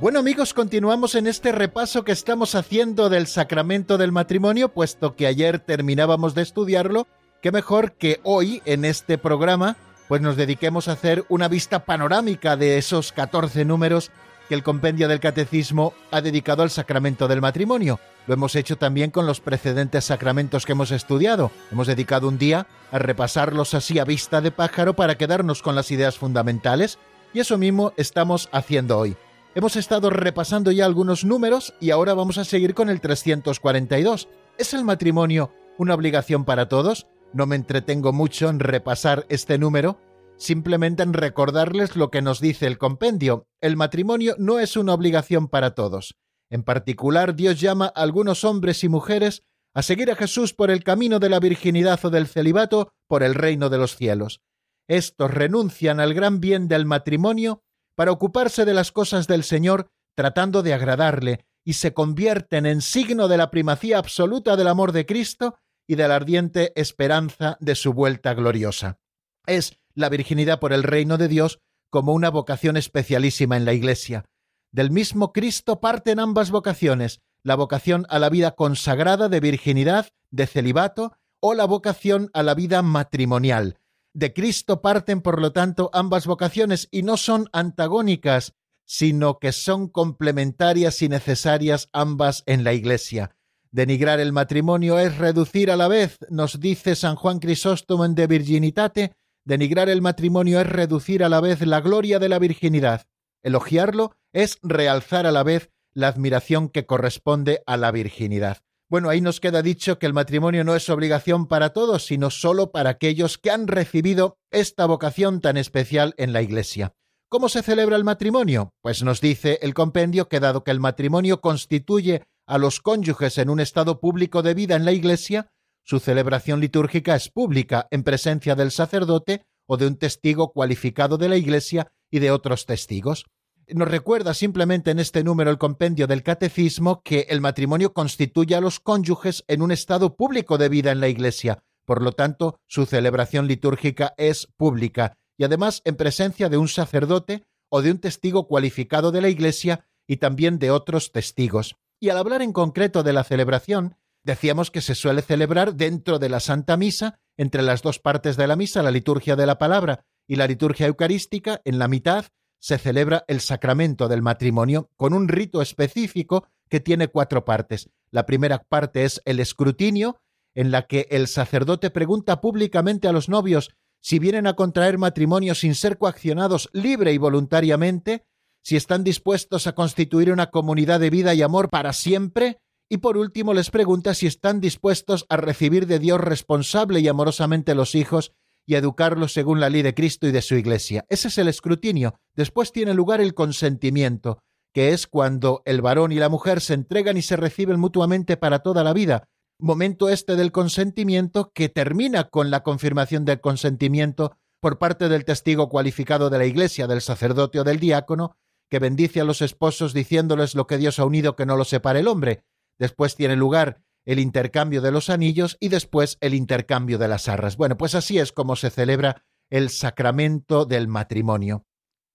[0.00, 5.26] Bueno amigos, continuamos en este repaso que estamos haciendo del sacramento del matrimonio, puesto que
[5.26, 7.06] ayer terminábamos de estudiarlo,
[7.42, 9.76] qué mejor que hoy en este programa
[10.08, 14.10] pues nos dediquemos a hacer una vista panorámica de esos 14 números
[14.48, 18.00] que el compendio del catecismo ha dedicado al sacramento del matrimonio.
[18.26, 21.50] Lo hemos hecho también con los precedentes sacramentos que hemos estudiado.
[21.70, 25.90] Hemos dedicado un día a repasarlos así a vista de pájaro para quedarnos con las
[25.90, 26.98] ideas fundamentales
[27.34, 29.14] y eso mismo estamos haciendo hoy.
[29.52, 34.28] Hemos estado repasando ya algunos números y ahora vamos a seguir con el 342.
[34.56, 37.08] ¿Es el matrimonio una obligación para todos?
[37.32, 39.98] No me entretengo mucho en repasar este número,
[40.36, 43.48] simplemente en recordarles lo que nos dice el compendio.
[43.60, 46.14] El matrimonio no es una obligación para todos.
[46.48, 49.42] En particular, Dios llama a algunos hombres y mujeres
[49.74, 53.34] a seguir a Jesús por el camino de la virginidad o del celibato por el
[53.34, 54.42] reino de los cielos.
[54.86, 57.64] Estos renuncian al gran bien del matrimonio
[58.00, 63.28] para ocuparse de las cosas del Señor tratando de agradarle y se convierten en signo
[63.28, 67.92] de la primacía absoluta del amor de Cristo y de la ardiente esperanza de su
[67.92, 68.98] vuelta gloriosa.
[69.44, 71.58] Es la virginidad por el reino de Dios
[71.90, 74.24] como una vocación especialísima en la Iglesia.
[74.72, 80.46] Del mismo Cristo parten ambas vocaciones, la vocación a la vida consagrada de virginidad, de
[80.46, 83.76] celibato, o la vocación a la vida matrimonial,
[84.12, 88.54] de Cristo parten, por lo tanto, ambas vocaciones y no son antagónicas,
[88.84, 93.36] sino que son complementarias y necesarias ambas en la Iglesia.
[93.70, 98.26] Denigrar el matrimonio es reducir a la vez, nos dice San Juan Crisóstomo en De
[98.26, 99.12] Virginitate,
[99.44, 103.06] denigrar el matrimonio es reducir a la vez la gloria de la virginidad.
[103.44, 108.58] Elogiarlo es realzar a la vez la admiración que corresponde a la virginidad.
[108.90, 112.72] Bueno, ahí nos queda dicho que el matrimonio no es obligación para todos, sino solo
[112.72, 116.92] para aquellos que han recibido esta vocación tan especial en la Iglesia.
[117.28, 118.74] ¿Cómo se celebra el matrimonio?
[118.82, 123.48] Pues nos dice el compendio que dado que el matrimonio constituye a los cónyuges en
[123.48, 125.52] un estado público de vida en la Iglesia,
[125.84, 131.28] su celebración litúrgica es pública en presencia del sacerdote o de un testigo cualificado de
[131.28, 133.26] la Iglesia y de otros testigos.
[133.72, 138.60] Nos recuerda simplemente en este número el compendio del Catecismo que el matrimonio constituye a
[138.60, 142.86] los cónyuges en un estado público de vida en la Iglesia, por lo tanto, su
[142.86, 148.48] celebración litúrgica es pública y además en presencia de un sacerdote o de un testigo
[148.48, 151.76] cualificado de la Iglesia y también de otros testigos.
[152.00, 156.28] Y al hablar en concreto de la celebración, decíamos que se suele celebrar dentro de
[156.28, 160.04] la Santa Misa, entre las dos partes de la misa, la liturgia de la palabra
[160.26, 162.26] y la liturgia eucarística, en la mitad
[162.60, 167.90] se celebra el sacramento del matrimonio con un rito específico que tiene cuatro partes.
[168.10, 170.20] La primera parte es el escrutinio,
[170.54, 173.70] en la que el sacerdote pregunta públicamente a los novios
[174.02, 178.24] si vienen a contraer matrimonio sin ser coaccionados libre y voluntariamente,
[178.62, 182.58] si están dispuestos a constituir una comunidad de vida y amor para siempre,
[182.88, 187.74] y por último les pregunta si están dispuestos a recibir de Dios responsable y amorosamente
[187.74, 188.32] los hijos
[188.66, 191.04] y educarlos según la ley de Cristo y de su Iglesia.
[191.08, 192.14] Ese es el escrutinio.
[192.34, 194.42] Después tiene lugar el consentimiento,
[194.72, 198.60] que es cuando el varón y la mujer se entregan y se reciben mutuamente para
[198.60, 199.24] toda la vida.
[199.58, 205.68] Momento este del consentimiento que termina con la confirmación del consentimiento por parte del testigo
[205.68, 208.36] cualificado de la Iglesia, del sacerdote o del diácono,
[208.70, 212.00] que bendice a los esposos diciéndoles lo que Dios ha unido que no lo separe
[212.00, 212.44] el hombre.
[212.78, 217.56] Después tiene lugar el intercambio de los anillos y después el intercambio de las arras.
[217.56, 221.64] Bueno, pues así es como se celebra el sacramento del matrimonio.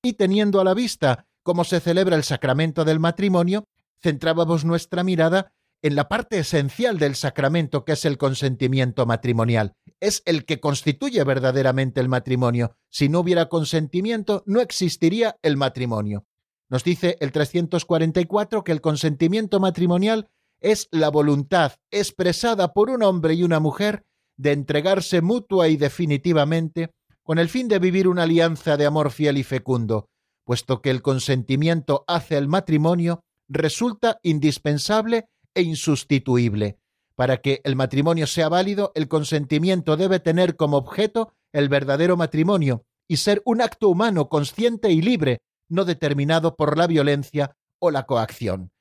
[0.03, 3.69] Y teniendo a la vista cómo se celebra el sacramento del matrimonio,
[4.01, 9.77] centrábamos nuestra mirada en la parte esencial del sacramento que es el consentimiento matrimonial.
[10.01, 12.75] Es el que constituye verdaderamente el matrimonio.
[12.89, 16.25] Si no hubiera consentimiento, no existiría el matrimonio.
[16.67, 20.29] Nos dice el 344 que el consentimiento matrimonial
[20.65, 24.03] es la voluntad expresada por un hombre y una mujer
[24.35, 26.89] de entregarse mutua y definitivamente
[27.21, 30.09] con el fin de vivir una alianza de amor fiel y fecundo,
[30.43, 36.79] puesto que el consentimiento hacia el matrimonio resulta indispensable e insustituible.
[37.15, 42.85] Para que el matrimonio sea válido, el consentimiento debe tener como objeto el verdadero matrimonio
[43.07, 48.07] y ser un acto humano consciente y libre, no determinado por la violencia o la
[48.07, 48.71] coacción.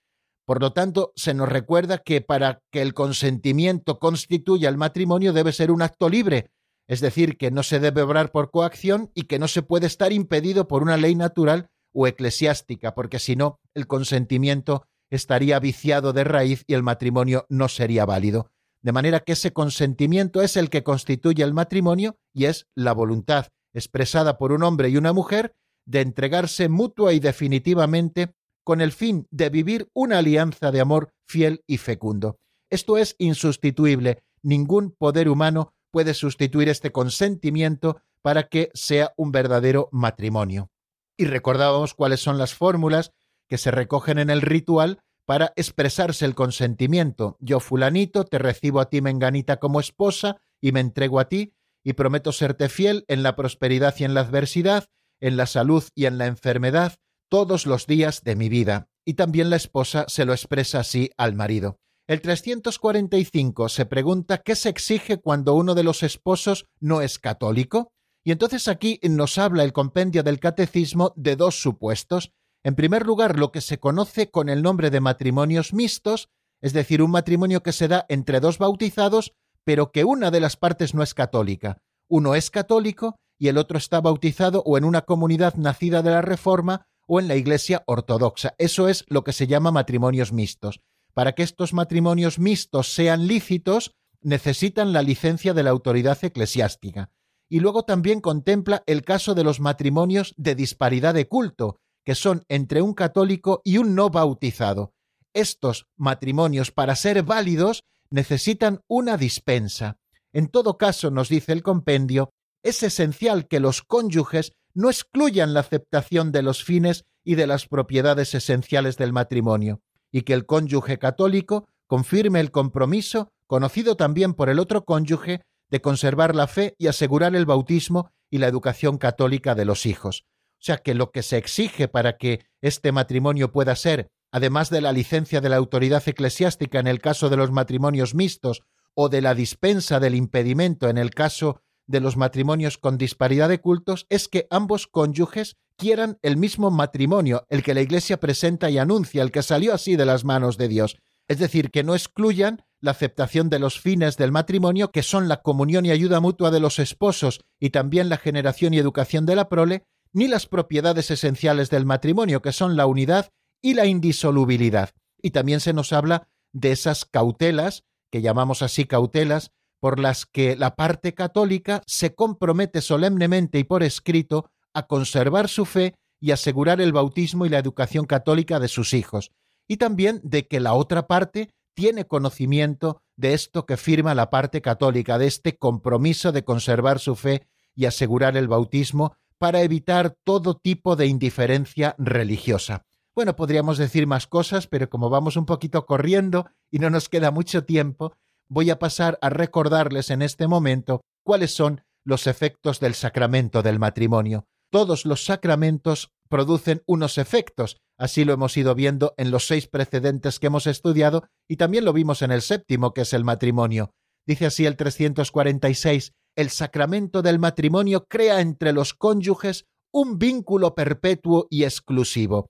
[0.47, 5.53] Por lo tanto, se nos recuerda que para que el consentimiento constituya el matrimonio debe
[5.53, 6.51] ser un acto libre,
[6.87, 10.13] es decir, que no se debe obrar por coacción y que no se puede estar
[10.13, 16.25] impedido por una ley natural o eclesiástica, porque si no, el consentimiento estaría viciado de
[16.25, 18.51] raíz y el matrimonio no sería válido.
[18.83, 23.47] De manera que ese consentimiento es el que constituye el matrimonio y es la voluntad
[23.73, 25.55] expresada por un hombre y una mujer
[25.87, 28.35] de entregarse mutua y definitivamente
[28.65, 32.39] con el fin de vivir una alianza de amor fiel y fecundo.
[32.71, 34.23] Esto es insustituible.
[34.43, 40.71] Ningún poder humano puede sustituir este consentimiento para que sea un verdadero matrimonio.
[41.17, 43.13] Y recordábamos cuáles son las fórmulas
[43.49, 47.37] que se recogen en el ritual para expresarse el consentimiento.
[47.41, 51.93] Yo, fulanito, te recibo a ti, menganita, como esposa, y me entrego a ti, y
[51.93, 54.87] prometo serte fiel en la prosperidad y en la adversidad,
[55.21, 56.95] en la salud y en la enfermedad,
[57.35, 58.87] todos los días de mi vida.
[59.05, 61.81] Y también la esposa se lo expresa así al marido.
[62.07, 67.91] El 345 se pregunta qué se exige cuando uno de los esposos no es católico.
[68.23, 72.31] Y entonces aquí nos habla el compendio del catecismo de dos supuestos.
[72.63, 76.29] En primer lugar, lo que se conoce con el nombre de matrimonios mixtos,
[76.63, 79.33] es decir, un matrimonio que se da entre dos bautizados,
[79.65, 81.79] pero que una de las partes no es católica.
[82.09, 86.23] Uno es católico y el otro está bautizado o en una comunidad nacida de la
[86.23, 88.55] Reforma o en la Iglesia Ortodoxa.
[88.59, 90.81] Eso es lo que se llama matrimonios mixtos.
[91.13, 97.11] Para que estos matrimonios mixtos sean lícitos, necesitan la licencia de la autoridad eclesiástica.
[97.49, 102.45] Y luego también contempla el caso de los matrimonios de disparidad de culto, que son
[102.49, 104.93] entre un católico y un no bautizado.
[105.33, 109.99] Estos matrimonios, para ser válidos, necesitan una dispensa.
[110.33, 112.31] En todo caso, nos dice el compendio,
[112.63, 117.67] es esencial que los cónyuges no excluyan la aceptación de los fines y de las
[117.67, 119.81] propiedades esenciales del matrimonio,
[120.13, 125.81] y que el cónyuge católico confirme el compromiso, conocido también por el otro cónyuge, de
[125.81, 130.25] conservar la fe y asegurar el bautismo y la educación católica de los hijos.
[130.61, 134.81] O sea que lo que se exige para que este matrimonio pueda ser, además de
[134.81, 138.63] la licencia de la autoridad eclesiástica en el caso de los matrimonios mixtos
[138.95, 143.61] o de la dispensa del impedimento en el caso de los matrimonios con disparidad de
[143.61, 148.79] cultos es que ambos cónyuges quieran el mismo matrimonio, el que la Iglesia presenta y
[148.79, 150.97] anuncia, el que salió así de las manos de Dios.
[151.29, 155.43] Es decir, que no excluyan la aceptación de los fines del matrimonio, que son la
[155.43, 159.49] comunión y ayuda mutua de los esposos y también la generación y educación de la
[159.49, 163.31] prole, ni las propiedades esenciales del matrimonio, que son la unidad
[163.63, 164.91] y la indisolubilidad.
[165.21, 169.51] Y también se nos habla de esas cautelas, que llamamos así cautelas,
[169.85, 175.67] por las que la parte católica se compromete solemnemente y por escrito a conservar su
[175.67, 179.31] fe y asegurar el bautismo y la educación católica de sus hijos,
[179.69, 184.63] y también de que la otra parte tiene conocimiento de esto que firma la parte
[184.63, 190.55] católica, de este compromiso de conservar su fe y asegurar el bautismo para evitar todo
[190.55, 192.87] tipo de indiferencia religiosa.
[193.15, 197.31] Bueno, podríamos decir más cosas, pero como vamos un poquito corriendo y no nos queda
[197.31, 198.17] mucho tiempo,
[198.49, 203.79] voy a pasar a recordarles en este momento cuáles son los efectos del sacramento del
[203.79, 204.47] matrimonio.
[204.71, 210.39] Todos los sacramentos producen unos efectos, así lo hemos ido viendo en los seis precedentes
[210.39, 213.91] que hemos estudiado y también lo vimos en el séptimo, que es el matrimonio.
[214.27, 221.47] Dice así el 346, el sacramento del matrimonio crea entre los cónyuges un vínculo perpetuo
[221.51, 222.49] y exclusivo.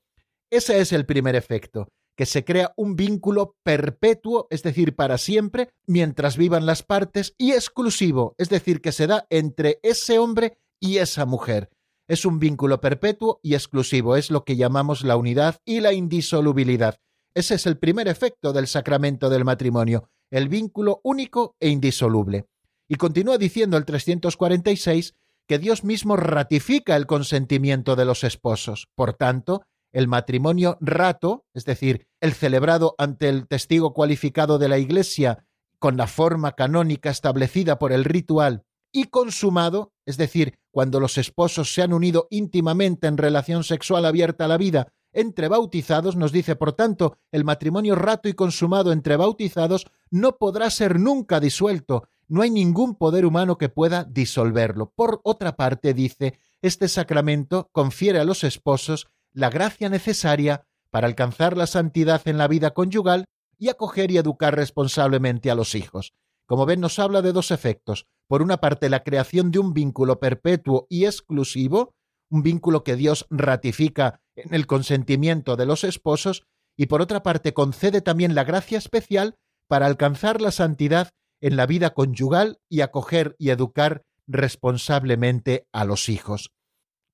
[0.51, 5.71] Ese es el primer efecto, que se crea un vínculo perpetuo, es decir, para siempre,
[5.87, 10.99] mientras vivan las partes, y exclusivo, es decir, que se da entre ese hombre y
[10.99, 11.71] esa mujer.
[12.07, 16.97] Es un vínculo perpetuo y exclusivo, es lo que llamamos la unidad y la indisolubilidad.
[17.35, 22.47] Ese es el primer efecto del sacramento del matrimonio, el vínculo único e indisoluble.
[22.89, 25.15] Y continúa diciendo el 346
[25.49, 28.89] que Dios mismo ratifica el consentimiento de los esposos.
[28.95, 29.63] Por tanto,
[29.95, 35.47] el matrimonio rato, es decir, el celebrado ante el testigo cualificado de la Iglesia
[35.79, 41.73] con la forma canónica establecida por el ritual y consumado, es decir, cuando los esposos
[41.73, 46.57] se han unido íntimamente en relación sexual abierta a la vida entre bautizados, nos dice,
[46.57, 52.43] por tanto, el matrimonio rato y consumado entre bautizados no podrá ser nunca disuelto, no
[52.43, 54.93] hay ningún poder humano que pueda disolverlo.
[54.97, 61.57] Por otra parte, dice, este sacramento confiere a los esposos la gracia necesaria para alcanzar
[61.57, 63.27] la santidad en la vida conyugal
[63.59, 66.15] y acoger y educar responsablemente a los hijos.
[66.47, 68.07] Como ven, nos habla de dos efectos.
[68.29, 71.95] Por una parte, la creación de un vínculo perpetuo y exclusivo,
[72.31, 76.45] un vínculo que Dios ratifica en el consentimiento de los esposos,
[76.77, 79.35] y por otra parte, concede también la gracia especial
[79.69, 81.11] para alcanzar la santidad
[81.41, 86.53] en la vida conyugal y acoger y educar responsablemente a los hijos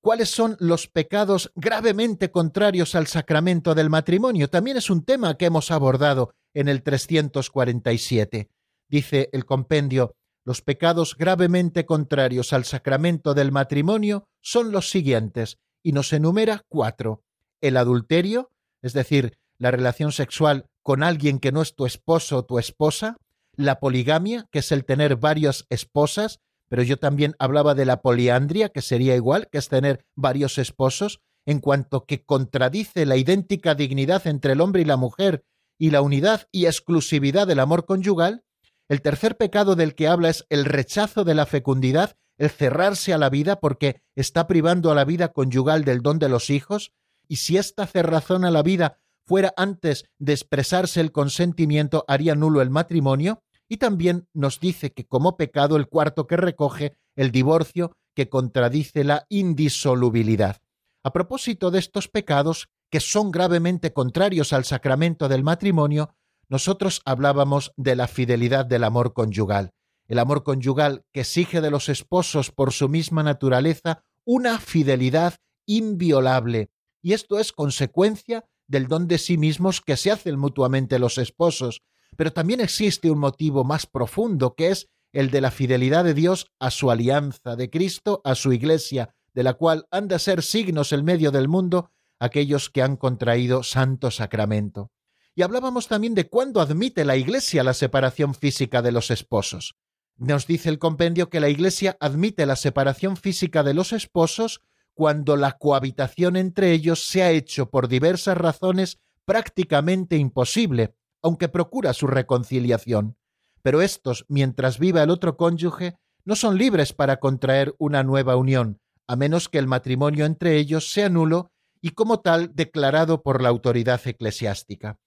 [0.01, 4.49] cuáles son los pecados gravemente contrarios al sacramento del matrimonio.
[4.49, 8.49] También es un tema que hemos abordado en el 347.
[8.89, 15.93] Dice el compendio, los pecados gravemente contrarios al sacramento del matrimonio son los siguientes, y
[15.93, 17.23] nos enumera cuatro.
[17.59, 22.45] El adulterio, es decir, la relación sexual con alguien que no es tu esposo o
[22.45, 23.17] tu esposa,
[23.55, 26.39] la poligamia, que es el tener varias esposas,
[26.71, 31.19] pero yo también hablaba de la poliandria, que sería igual, que es tener varios esposos,
[31.45, 35.43] en cuanto que contradice la idéntica dignidad entre el hombre y la mujer
[35.77, 38.45] y la unidad y exclusividad del amor conyugal,
[38.87, 43.17] el tercer pecado del que habla es el rechazo de la fecundidad, el cerrarse a
[43.17, 46.93] la vida porque está privando a la vida conyugal del don de los hijos,
[47.27, 52.61] y si esta cerrazón a la vida fuera antes de expresarse el consentimiento, haría nulo
[52.61, 57.93] el matrimonio, y también nos dice que como pecado el cuarto que recoge el divorcio
[58.13, 60.57] que contradice la indisolubilidad.
[61.05, 66.13] A propósito de estos pecados, que son gravemente contrarios al sacramento del matrimonio,
[66.49, 69.71] nosotros hablábamos de la fidelidad del amor conyugal,
[70.09, 76.71] el amor conyugal que exige de los esposos por su misma naturaleza una fidelidad inviolable,
[77.01, 81.83] y esto es consecuencia del don de sí mismos que se hacen mutuamente los esposos,
[82.15, 86.47] pero también existe un motivo más profundo, que es el de la fidelidad de Dios
[86.59, 90.91] a su alianza, de Cristo a su iglesia, de la cual han de ser signos
[90.91, 94.91] el medio del mundo aquellos que han contraído santo sacramento.
[95.33, 99.75] Y hablábamos también de cuándo admite la Iglesia la separación física de los esposos.
[100.17, 104.61] Nos dice el compendio que la Iglesia admite la separación física de los esposos
[104.93, 111.93] cuando la cohabitación entre ellos se ha hecho por diversas razones prácticamente imposible, aunque procura
[111.93, 113.17] su reconciliación.
[113.61, 115.95] Pero estos, mientras viva el otro cónyuge,
[116.25, 120.91] no son libres para contraer una nueva unión, a menos que el matrimonio entre ellos
[120.91, 121.51] sea nulo
[121.81, 124.99] y como tal declarado por la autoridad eclesiástica.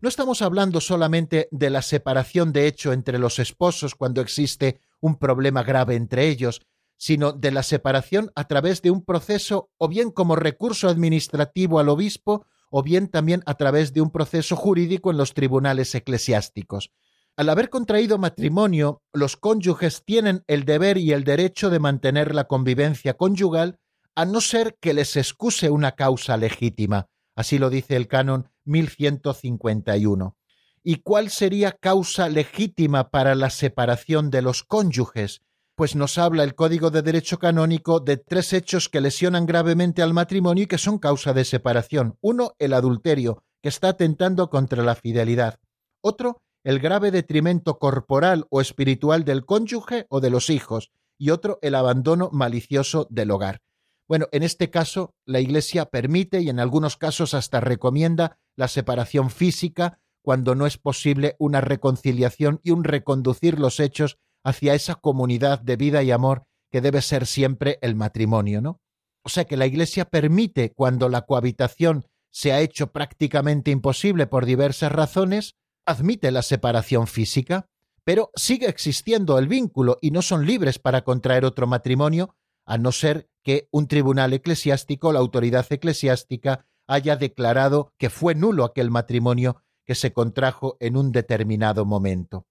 [0.00, 5.16] No estamos hablando solamente de la separación de hecho entre los esposos cuando existe un
[5.16, 6.62] problema grave entre ellos,
[6.96, 11.88] sino de la separación a través de un proceso o bien como recurso administrativo al
[11.88, 16.90] obispo o bien también a través de un proceso jurídico en los tribunales eclesiásticos.
[17.36, 22.44] Al haber contraído matrimonio, los cónyuges tienen el deber y el derecho de mantener la
[22.44, 23.78] convivencia conyugal
[24.14, 27.08] a no ser que les excuse una causa legítima.
[27.36, 30.36] Así lo dice el canon 1151.
[30.82, 35.42] ¿Y cuál sería causa legítima para la separación de los cónyuges?
[35.80, 40.12] Pues nos habla el Código de Derecho Canónico de tres hechos que lesionan gravemente al
[40.12, 42.18] matrimonio y que son causa de separación.
[42.20, 45.58] Uno, el adulterio, que está atentando contra la fidelidad.
[46.02, 51.58] Otro, el grave detrimento corporal o espiritual del cónyuge o de los hijos, y otro
[51.62, 53.62] el abandono malicioso del hogar.
[54.06, 59.30] Bueno, en este caso, la Iglesia permite y en algunos casos hasta recomienda la separación
[59.30, 65.60] física cuando no es posible una reconciliación y un reconducir los hechos hacia esa comunidad
[65.60, 68.80] de vida y amor que debe ser siempre el matrimonio, ¿no?
[69.22, 74.46] O sea que la Iglesia permite cuando la cohabitación se ha hecho prácticamente imposible por
[74.46, 77.66] diversas razones, admite la separación física,
[78.04, 82.34] pero sigue existiendo el vínculo y no son libres para contraer otro matrimonio,
[82.64, 88.64] a no ser que un tribunal eclesiástico, la autoridad eclesiástica, haya declarado que fue nulo
[88.64, 92.46] aquel matrimonio que se contrajo en un determinado momento.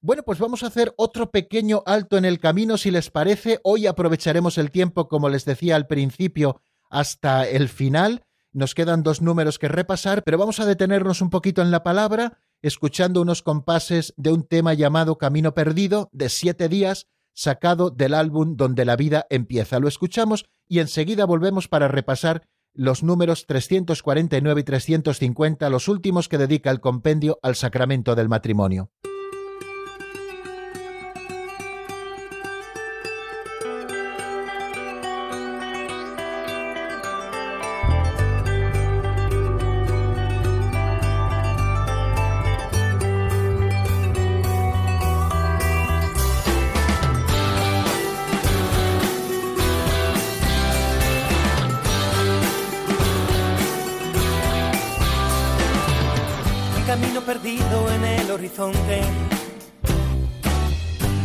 [0.00, 3.60] Bueno, pues vamos a hacer otro pequeño alto en el camino, si les parece.
[3.64, 8.24] Hoy aprovecharemos el tiempo, como les decía al principio, hasta el final.
[8.52, 12.38] Nos quedan dos números que repasar, pero vamos a detenernos un poquito en la palabra
[12.62, 18.56] escuchando unos compases de un tema llamado Camino Perdido de siete días, sacado del álbum
[18.56, 19.78] Donde la vida empieza.
[19.78, 26.38] Lo escuchamos y enseguida volvemos para repasar los números 349 y 350, los últimos que
[26.38, 28.90] dedica el compendio al sacramento del matrimonio.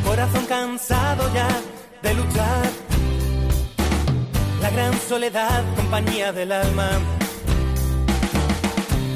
[0.03, 1.47] Corazón cansado ya
[2.01, 2.65] de luchar.
[4.59, 6.89] La gran soledad, compañía del alma.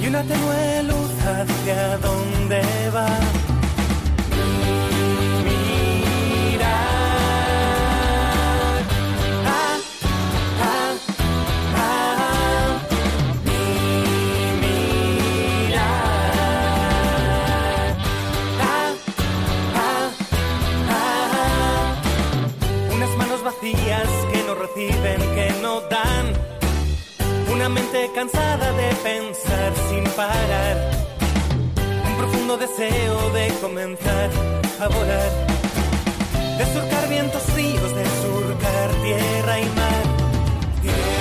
[0.02, 2.62] Y una tenue luz hacia dónde
[2.94, 3.45] va.
[24.76, 26.34] Que no dan.
[27.52, 30.92] Una mente cansada de pensar sin parar.
[32.06, 34.30] Un profundo deseo de comenzar
[34.82, 35.32] a volar.
[36.58, 41.15] De surcar vientos fríos, de surcar tierra y mar.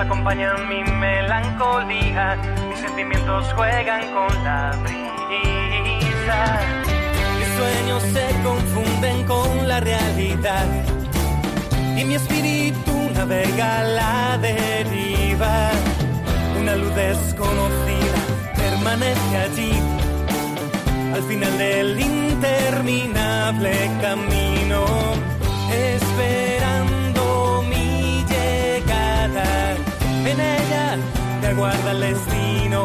[0.00, 2.36] Acompañan mi melancolía,
[2.68, 6.40] mis sentimientos juegan con la brisa.
[7.38, 10.66] Mis sueños se confunden con la realidad
[11.96, 15.70] y mi espíritu navega la deriva.
[16.58, 18.20] Una luz desconocida
[18.56, 19.72] permanece allí
[21.14, 24.84] al final del interminable camino,
[25.70, 26.99] esperando
[30.30, 30.96] en ella
[31.40, 32.84] te aguarda el destino.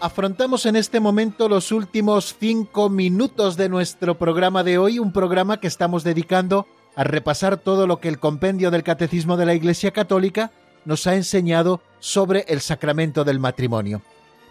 [0.00, 5.60] Afrontamos en este momento los últimos cinco minutos de nuestro programa de hoy, un programa
[5.60, 9.90] que estamos dedicando a repasar todo lo que el compendio del Catecismo de la Iglesia
[9.90, 10.52] Católica
[10.86, 14.00] nos ha enseñado sobre el sacramento del matrimonio.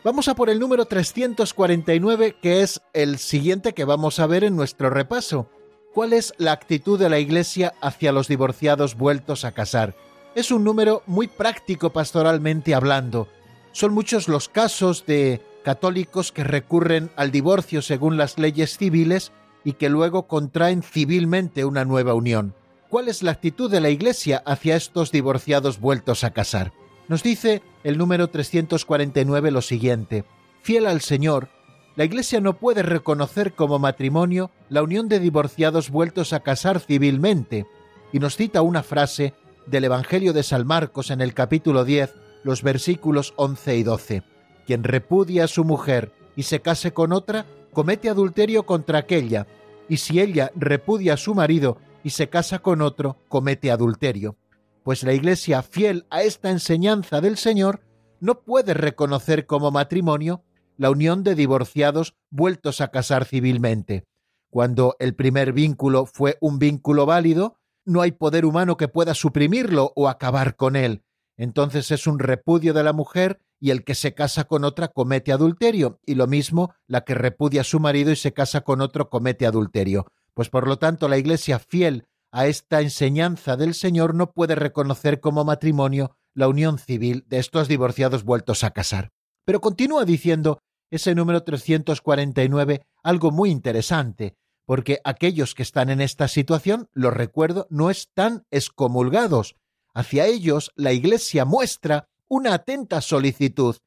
[0.03, 4.55] Vamos a por el número 349, que es el siguiente que vamos a ver en
[4.55, 5.49] nuestro repaso.
[5.95, 9.95] ¿Cuál es la actitud de la Iglesia hacia los divorciados vueltos a casar?
[10.35, 13.27] Es un número muy práctico pastoralmente hablando.
[13.71, 19.31] Son muchos los casos de católicos que recurren al divorcio según las leyes civiles
[19.63, 22.55] y que luego contraen civilmente una nueva unión.
[22.89, 26.73] ¿Cuál es la actitud de la Iglesia hacia estos divorciados vueltos a casar?
[27.07, 30.25] Nos dice el número 349 lo siguiente.
[30.61, 31.49] Fiel al Señor,
[31.95, 37.67] la Iglesia no puede reconocer como matrimonio la unión de divorciados vueltos a casar civilmente,
[38.11, 39.33] y nos cita una frase
[39.65, 44.23] del Evangelio de San Marcos en el capítulo 10, los versículos 11 y 12.
[44.65, 49.47] Quien repudia a su mujer y se case con otra, comete adulterio contra aquella,
[49.87, 54.37] y si ella repudia a su marido y se casa con otro, comete adulterio.
[54.83, 57.81] Pues la Iglesia, fiel a esta enseñanza del Señor,
[58.19, 60.43] no puede reconocer como matrimonio
[60.77, 64.05] la unión de divorciados vueltos a casar civilmente.
[64.49, 69.93] Cuando el primer vínculo fue un vínculo válido, no hay poder humano que pueda suprimirlo
[69.95, 71.03] o acabar con él.
[71.39, 75.31] Entonces es un repudio de la mujer y el que se casa con otra comete
[75.31, 79.09] adulterio, y lo mismo la que repudia a su marido y se casa con otro
[79.09, 80.05] comete adulterio.
[80.33, 85.21] Pues por lo tanto la Iglesia fiel a esta enseñanza del Señor no puede reconocer
[85.21, 89.13] como matrimonio la unión civil de estos divorciados vueltos a casar.
[89.45, 90.59] Pero continúa diciendo
[90.91, 94.35] ese número 349 algo muy interesante,
[94.65, 99.55] porque aquellos que están en esta situación, lo recuerdo, no están excomulgados.
[99.93, 103.77] Hacia ellos la Iglesia muestra una atenta solicitud,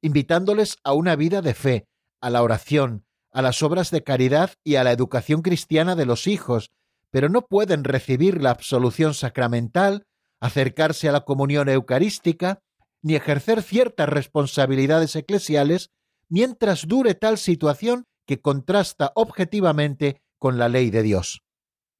[0.00, 1.88] invitándoles a una vida de fe,
[2.20, 6.26] a la oración, a las obras de caridad y a la educación cristiana de los
[6.26, 6.70] hijos,
[7.10, 10.06] pero no pueden recibir la absolución sacramental,
[10.40, 12.60] acercarse a la comunión eucarística,
[13.02, 15.90] ni ejercer ciertas responsabilidades eclesiales
[16.28, 21.42] mientras dure tal situación que contrasta objetivamente con la ley de Dios.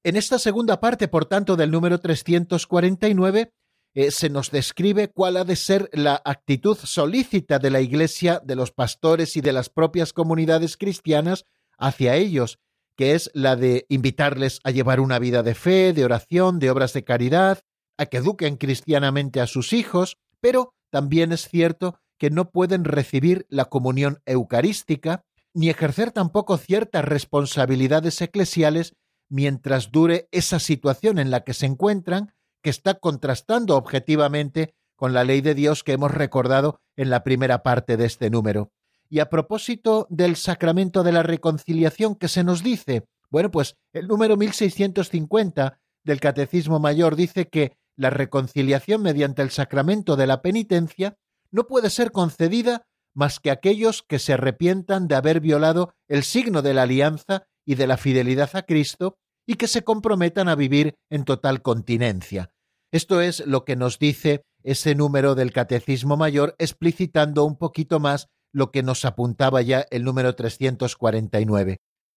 [0.04, 3.52] En esta segunda parte, por tanto, del número 349,
[3.94, 8.54] eh, se nos describe cuál ha de ser la actitud solícita de la Iglesia, de
[8.54, 11.46] los pastores y de las propias comunidades cristianas
[11.78, 12.58] hacia ellos,
[12.96, 16.92] que es la de invitarles a llevar una vida de fe, de oración, de obras
[16.92, 17.60] de caridad,
[17.96, 23.46] a que eduquen cristianamente a sus hijos, pero también es cierto que no pueden recibir
[23.48, 25.24] la comunión eucarística,
[25.54, 28.94] ni ejercer tampoco ciertas responsabilidades eclesiales
[29.28, 35.24] mientras dure esa situación en la que se encuentran, que está contrastando objetivamente con la
[35.24, 38.72] ley de Dios que hemos recordado en la primera parte de este número.
[39.08, 44.08] Y a propósito del sacramento de la reconciliación que se nos dice, bueno, pues el
[44.08, 51.16] número 1650 del Catecismo Mayor dice que la reconciliación mediante el sacramento de la penitencia
[51.50, 56.62] no puede ser concedida más que aquellos que se arrepientan de haber violado el signo
[56.62, 60.94] de la alianza y de la fidelidad a Cristo y que se comprometan a vivir
[61.10, 62.50] en total continencia.
[62.90, 68.28] Esto es lo que nos dice ese número del Catecismo Mayor, explicitando un poquito más
[68.54, 71.76] lo que nos apuntaba ya el número 349.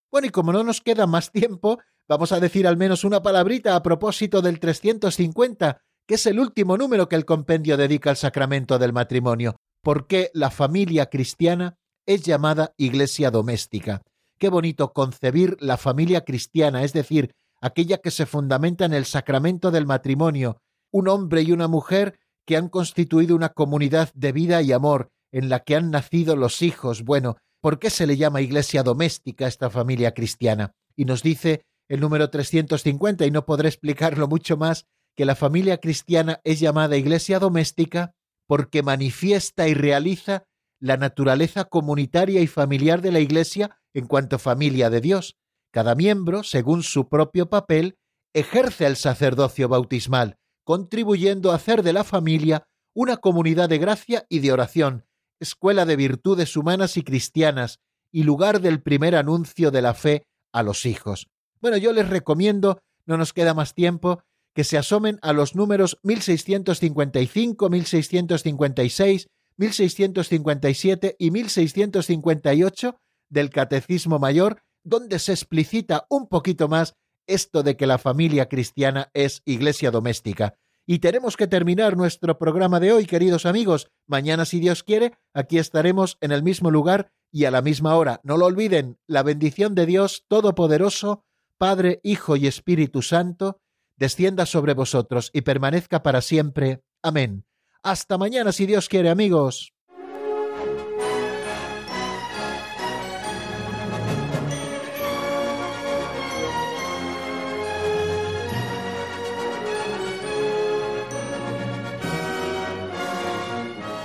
[0.10, 3.76] Bueno, y como no nos queda más tiempo, vamos a decir al menos una palabrita
[3.76, 8.80] a propósito del 350, que es el último número que el compendio dedica al sacramento
[8.80, 9.58] del matrimonio.
[9.84, 11.76] ¿Por qué la familia cristiana
[12.06, 14.02] es llamada iglesia doméstica?
[14.42, 19.70] Qué bonito concebir la familia cristiana, es decir, aquella que se fundamenta en el sacramento
[19.70, 20.58] del matrimonio,
[20.92, 22.18] un hombre y una mujer
[22.48, 26.64] que han constituido una comunidad de vida y amor, en la que han nacido los
[26.64, 27.04] hijos.
[27.04, 30.74] Bueno, ¿por qué se le llama iglesia doméstica a esta familia cristiana?
[30.96, 35.78] Y nos dice el número 350, y no podré explicarlo mucho más, que la familia
[35.78, 38.16] cristiana es llamada iglesia doméstica
[38.48, 40.46] porque manifiesta y realiza
[40.80, 45.36] la naturaleza comunitaria y familiar de la iglesia en cuanto familia de Dios.
[45.72, 47.98] Cada miembro, según su propio papel,
[48.34, 52.64] ejerce el sacerdocio bautismal, contribuyendo a hacer de la familia
[52.94, 55.06] una comunidad de gracia y de oración,
[55.40, 57.80] escuela de virtudes humanas y cristianas,
[58.12, 61.28] y lugar del primer anuncio de la fe a los hijos.
[61.62, 64.24] Bueno, yo les recomiendo, no nos queda más tiempo,
[64.54, 69.28] que se asomen a los números 1655, 1656,
[69.58, 72.98] 1657 y 1658
[73.32, 79.10] del Catecismo Mayor, donde se explicita un poquito más esto de que la familia cristiana
[79.14, 80.56] es iglesia doméstica.
[80.86, 83.88] Y tenemos que terminar nuestro programa de hoy, queridos amigos.
[84.08, 88.20] Mañana, si Dios quiere, aquí estaremos en el mismo lugar y a la misma hora.
[88.24, 91.24] No lo olviden, la bendición de Dios Todopoderoso,
[91.58, 93.62] Padre, Hijo y Espíritu Santo,
[93.96, 96.84] descienda sobre vosotros y permanezca para siempre.
[97.02, 97.46] Amén.
[97.84, 99.74] Hasta mañana, si Dios quiere, amigos.